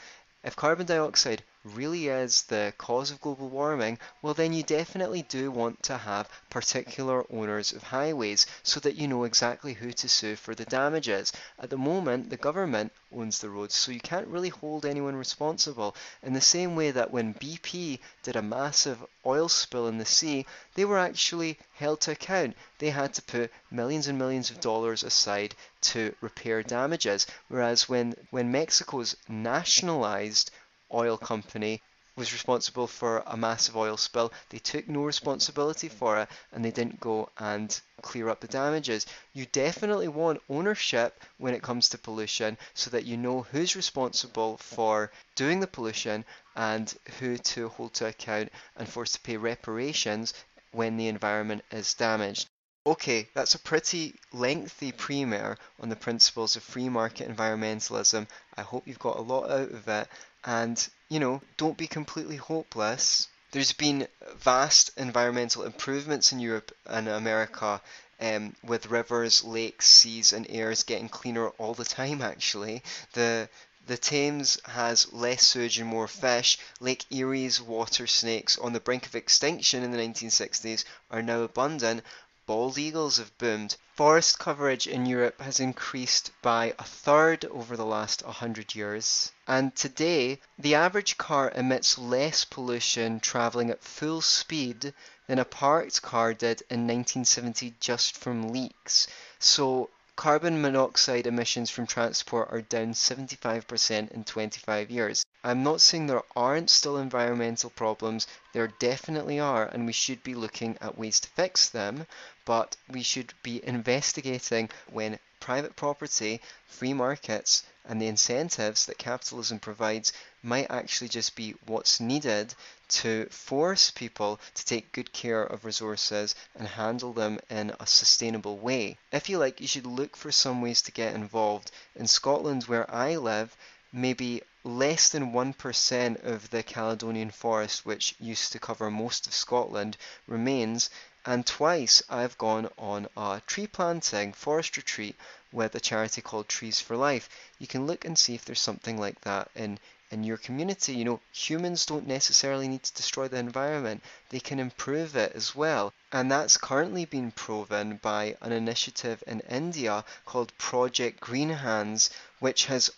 If 0.43 0.55
carbon 0.55 0.87
dioxide 0.87 1.43
really 1.63 2.07
is 2.07 2.43
the 2.43 2.73
cause 2.77 3.11
of 3.11 3.21
global 3.21 3.49
warming, 3.49 3.99
well, 4.21 4.33
then 4.33 4.53
you 4.53 4.63
definitely 4.63 5.21
do 5.21 5.51
want 5.51 5.83
to 5.83 5.97
have 5.97 6.29
particular 6.49 7.25
owners 7.31 7.71
of 7.71 7.83
highways 7.83 8.45
so 8.63 8.79
that 8.79 8.95
you 8.95 9.07
know 9.07 9.23
exactly 9.23 9.73
who 9.73 9.91
to 9.91 10.09
sue 10.09 10.35
for 10.35 10.55
the 10.55 10.65
damages. 10.65 11.31
At 11.59 11.69
the 11.69 11.77
moment, 11.77 12.29
the 12.29 12.37
government 12.37 12.91
owns 13.13 13.39
the 13.39 13.49
roads, 13.49 13.75
so 13.75 13.91
you 13.91 13.99
can't 13.99 14.27
really 14.27 14.49
hold 14.49 14.85
anyone 14.85 15.15
responsible. 15.15 15.95
In 16.23 16.33
the 16.33 16.41
same 16.41 16.75
way 16.75 16.91
that 16.91 17.11
when 17.11 17.33
BP 17.35 17.99
did 18.23 18.35
a 18.35 18.41
massive 18.41 19.05
oil 19.25 19.47
spill 19.49 19.87
in 19.87 19.97
the 19.97 20.05
sea, 20.05 20.45
they 20.75 20.85
were 20.85 20.97
actually 20.97 21.59
held 21.73 22.01
to 22.01 22.11
account. 22.11 22.55
They 22.79 22.89
had 22.89 23.13
to 23.13 23.21
put 23.21 23.51
millions 23.69 24.07
and 24.07 24.17
millions 24.17 24.49
of 24.49 24.59
dollars 24.59 25.03
aside 25.03 25.55
to 25.81 26.15
repair 26.21 26.63
damages. 26.63 27.27
Whereas 27.49 27.87
when, 27.89 28.15
when 28.29 28.51
Mexico's 28.51 29.15
nationalized 29.27 30.49
oil 30.93 31.17
company 31.17 31.81
was 32.17 32.33
responsible 32.33 32.87
for 32.87 33.23
a 33.25 33.37
massive 33.37 33.77
oil 33.77 33.95
spill. 33.95 34.33
They 34.49 34.59
took 34.59 34.87
no 34.87 35.03
responsibility 35.03 35.87
for 35.87 36.19
it 36.19 36.29
and 36.51 36.63
they 36.63 36.71
didn't 36.71 36.99
go 36.99 37.29
and 37.37 37.79
clear 38.01 38.27
up 38.29 38.41
the 38.41 38.47
damages. 38.47 39.05
You 39.33 39.45
definitely 39.45 40.09
want 40.09 40.41
ownership 40.49 41.23
when 41.37 41.53
it 41.53 41.63
comes 41.63 41.87
to 41.89 41.97
pollution 41.97 42.57
so 42.73 42.89
that 42.89 43.05
you 43.05 43.15
know 43.15 43.43
who's 43.43 43.75
responsible 43.75 44.57
for 44.57 45.11
doing 45.35 45.61
the 45.61 45.67
pollution 45.67 46.25
and 46.55 46.93
who 47.19 47.37
to 47.37 47.69
hold 47.69 47.93
to 47.95 48.07
account 48.07 48.51
and 48.75 48.89
force 48.89 49.13
to 49.13 49.21
pay 49.21 49.37
reparations 49.37 50.33
when 50.73 50.97
the 50.97 51.07
environment 51.07 51.63
is 51.71 51.93
damaged. 51.93 52.47
Okay, 52.85 53.29
that's 53.35 53.53
a 53.53 53.59
pretty 53.59 54.15
lengthy 54.33 54.91
primer 54.91 55.55
on 55.79 55.89
the 55.89 55.95
principles 55.95 56.55
of 56.55 56.63
free 56.63 56.89
market 56.89 57.29
environmentalism. 57.29 58.27
I 58.57 58.63
hope 58.63 58.87
you've 58.87 58.97
got 58.97 59.17
a 59.17 59.21
lot 59.21 59.51
out 59.51 59.69
of 59.69 59.87
it. 59.87 60.07
And, 60.43 60.87
you 61.09 61.19
know, 61.19 61.41
don't 61.57 61.77
be 61.77 61.87
completely 61.87 62.37
hopeless. 62.37 63.27
There's 63.51 63.73
been 63.73 64.07
vast 64.37 64.91
environmental 64.97 65.63
improvements 65.63 66.31
in 66.31 66.39
Europe 66.39 66.75
and 66.85 67.07
America 67.07 67.81
um, 68.19 68.55
with 68.63 68.85
rivers, 68.87 69.43
lakes, 69.43 69.87
seas, 69.87 70.31
and 70.31 70.45
airs 70.49 70.83
getting 70.83 71.09
cleaner 71.09 71.49
all 71.49 71.73
the 71.73 71.85
time, 71.85 72.21
actually. 72.21 72.83
The 73.13 73.49
the 73.87 73.97
Thames 73.97 74.59
has 74.65 75.11
less 75.11 75.47
sewage 75.47 75.79
and 75.79 75.87
more 75.89 76.07
fish. 76.07 76.59
Lake 76.79 77.03
Erie's 77.11 77.59
water 77.59 78.05
snakes, 78.05 78.57
on 78.59 78.73
the 78.73 78.79
brink 78.79 79.07
of 79.07 79.15
extinction 79.15 79.83
in 79.83 79.91
the 79.91 79.97
1960s, 79.97 80.85
are 81.09 81.23
now 81.23 81.41
abundant, 81.41 82.03
bald 82.45 82.77
eagles 82.77 83.17
have 83.17 83.37
boomed. 83.37 83.75
Forest 83.95 84.39
coverage 84.39 84.87
in 84.87 85.05
Europe 85.05 85.39
has 85.41 85.59
increased 85.59 86.31
by 86.41 86.73
a 86.79 86.83
third 86.83 87.45
over 87.45 87.77
the 87.77 87.85
last 87.85 88.23
100 88.23 88.73
years. 88.73 89.31
And 89.47 89.75
today, 89.75 90.39
the 90.57 90.75
average 90.75 91.17
car 91.17 91.51
emits 91.55 91.97
less 91.97 92.43
pollution 92.43 93.19
traveling 93.19 93.69
at 93.69 93.83
full 93.83 94.21
speed 94.21 94.93
than 95.27 95.39
a 95.39 95.45
parked 95.45 96.01
car 96.01 96.33
did 96.33 96.61
in 96.69 96.87
1970 96.87 97.75
just 97.79 98.17
from 98.17 98.49
leaks. 98.49 99.07
So 99.39 99.89
carbon 100.15 100.61
monoxide 100.61 101.27
emissions 101.27 101.69
from 101.69 101.87
transport 101.87 102.49
are 102.51 102.61
down 102.61 102.93
75% 102.93 104.11
in 104.11 104.23
25 104.23 104.91
years. 104.91 105.25
I'm 105.43 105.63
not 105.63 105.81
saying 105.81 106.05
there 106.05 106.21
aren't 106.35 106.69
still 106.69 106.97
environmental 106.97 107.71
problems, 107.71 108.27
there 108.53 108.67
definitely 108.67 109.39
are, 109.39 109.65
and 109.65 109.87
we 109.87 109.91
should 109.91 110.21
be 110.21 110.35
looking 110.35 110.77
at 110.79 110.99
ways 110.99 111.19
to 111.21 111.29
fix 111.29 111.67
them, 111.67 112.05
but 112.45 112.77
we 112.87 113.01
should 113.01 113.33
be 113.41 113.65
investigating 113.65 114.69
when 114.91 115.17
private 115.39 115.75
property, 115.75 116.41
free 116.67 116.93
markets, 116.93 117.63
and 117.85 117.99
the 117.99 118.05
incentives 118.05 118.85
that 118.85 118.99
capitalism 118.99 119.57
provides 119.57 120.13
might 120.43 120.69
actually 120.69 121.07
just 121.07 121.35
be 121.35 121.55
what's 121.65 121.99
needed 121.99 122.53
to 122.87 123.25
force 123.31 123.89
people 123.89 124.39
to 124.53 124.63
take 124.63 124.91
good 124.91 125.11
care 125.11 125.41
of 125.41 125.65
resources 125.65 126.35
and 126.55 126.67
handle 126.67 127.13
them 127.13 127.39
in 127.49 127.73
a 127.79 127.87
sustainable 127.87 128.59
way. 128.59 128.95
If 129.11 129.27
you 129.27 129.39
like, 129.39 129.59
you 129.59 129.67
should 129.67 129.87
look 129.87 130.15
for 130.15 130.31
some 130.31 130.61
ways 130.61 130.83
to 130.83 130.91
get 130.91 131.15
involved. 131.15 131.71
In 131.95 132.05
Scotland, 132.05 132.65
where 132.65 132.89
I 132.93 133.15
live, 133.15 133.57
maybe 133.91 134.43
less 134.63 135.09
than 135.09 135.33
1% 135.33 136.23
of 136.23 136.49
the 136.49 136.61
Caledonian 136.63 137.31
forest, 137.31 137.85
which 137.85 138.15
used 138.19 138.51
to 138.51 138.59
cover 138.59 138.91
most 138.91 139.27
of 139.27 139.33
Scotland, 139.33 139.97
remains. 140.27 140.89
And 141.25 141.45
twice 141.45 142.03
I've 142.09 142.37
gone 142.37 142.69
on 142.77 143.07
a 143.17 143.41
tree 143.47 143.67
planting 143.67 144.33
forest 144.33 144.77
retreat 144.77 145.15
with 145.51 145.75
a 145.75 145.79
charity 145.79 146.21
called 146.21 146.47
Trees 146.47 146.79
for 146.79 146.95
Life. 146.95 147.29
You 147.59 147.67
can 147.67 147.87
look 147.87 148.05
and 148.05 148.17
see 148.17 148.35
if 148.35 148.45
there's 148.45 148.61
something 148.61 148.97
like 148.97 149.21
that 149.21 149.49
in 149.55 149.79
in 150.11 150.25
your 150.25 150.37
community. 150.37 150.93
You 150.93 151.05
know, 151.05 151.19
humans 151.31 151.85
don't 151.85 152.05
necessarily 152.05 152.67
need 152.67 152.83
to 152.83 152.93
destroy 152.93 153.29
the 153.29 153.37
environment, 153.37 154.03
they 154.29 154.41
can 154.41 154.59
improve 154.59 155.15
it 155.15 155.31
as 155.33 155.55
well. 155.55 155.93
And 156.11 156.29
that's 156.29 156.57
currently 156.57 157.05
been 157.05 157.31
proven 157.31 157.97
by 158.01 158.35
an 158.41 158.51
initiative 158.51 159.23
in 159.25 159.39
India 159.41 160.03
called 160.25 160.57
Project 160.57 161.21
Green 161.21 161.49
Hands, 161.49 162.09
which 162.39 162.65
has 162.65 162.91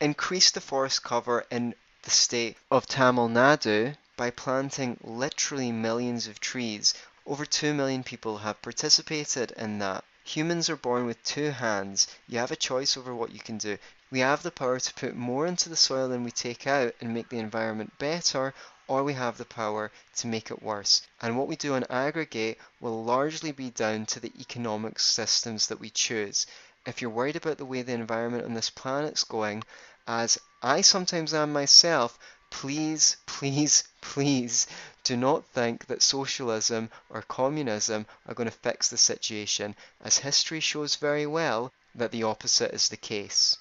increased 0.00 0.54
the 0.54 0.60
forest 0.60 1.02
cover 1.02 1.44
in 1.50 1.74
the 2.02 2.10
state 2.10 2.56
of 2.70 2.86
Tamil 2.86 3.28
Nadu 3.28 3.96
by 4.16 4.30
planting 4.30 4.96
literally 5.02 5.70
millions 5.72 6.26
of 6.26 6.40
trees. 6.40 6.94
Over 7.26 7.44
2 7.44 7.74
million 7.74 8.02
people 8.02 8.38
have 8.38 8.62
participated 8.62 9.52
in 9.52 9.78
that. 9.80 10.04
Humans 10.24 10.70
are 10.70 10.76
born 10.76 11.06
with 11.06 11.22
two 11.24 11.50
hands. 11.50 12.06
You 12.28 12.38
have 12.38 12.50
a 12.50 12.56
choice 12.56 12.96
over 12.96 13.14
what 13.14 13.32
you 13.32 13.40
can 13.40 13.58
do. 13.58 13.78
We 14.10 14.20
have 14.20 14.42
the 14.42 14.50
power 14.50 14.78
to 14.78 14.94
put 14.94 15.14
more 15.16 15.46
into 15.46 15.68
the 15.68 15.76
soil 15.76 16.08
than 16.08 16.24
we 16.24 16.30
take 16.30 16.66
out 16.66 16.94
and 17.00 17.14
make 17.14 17.28
the 17.28 17.38
environment 17.38 17.98
better, 17.98 18.54
or 18.88 19.04
we 19.04 19.12
have 19.14 19.38
the 19.38 19.44
power 19.44 19.92
to 20.16 20.26
make 20.26 20.50
it 20.50 20.62
worse. 20.62 21.02
And 21.22 21.38
what 21.38 21.46
we 21.46 21.56
do 21.56 21.74
on 21.74 21.84
aggregate 21.90 22.58
will 22.80 23.04
largely 23.04 23.52
be 23.52 23.70
down 23.70 24.06
to 24.06 24.20
the 24.20 24.32
economic 24.40 24.98
systems 24.98 25.68
that 25.68 25.80
we 25.80 25.90
choose. 25.90 26.46
If 26.90 27.00
you're 27.00 27.10
worried 27.12 27.36
about 27.36 27.56
the 27.56 27.64
way 27.64 27.82
the 27.82 27.92
environment 27.92 28.44
on 28.44 28.54
this 28.54 28.68
planet's 28.68 29.22
going, 29.22 29.62
as 30.08 30.38
I 30.60 30.80
sometimes 30.80 31.32
am 31.32 31.52
myself, 31.52 32.18
please, 32.50 33.16
please, 33.26 33.84
please 34.00 34.66
do 35.04 35.16
not 35.16 35.46
think 35.46 35.86
that 35.86 36.02
socialism 36.02 36.90
or 37.08 37.22
communism 37.22 38.06
are 38.26 38.34
going 38.34 38.50
to 38.50 38.56
fix 38.56 38.88
the 38.88 38.96
situation, 38.96 39.76
as 40.00 40.18
history 40.18 40.58
shows 40.58 40.96
very 40.96 41.28
well 41.28 41.72
that 41.94 42.10
the 42.10 42.24
opposite 42.24 42.74
is 42.74 42.88
the 42.88 42.96
case. 42.96 43.56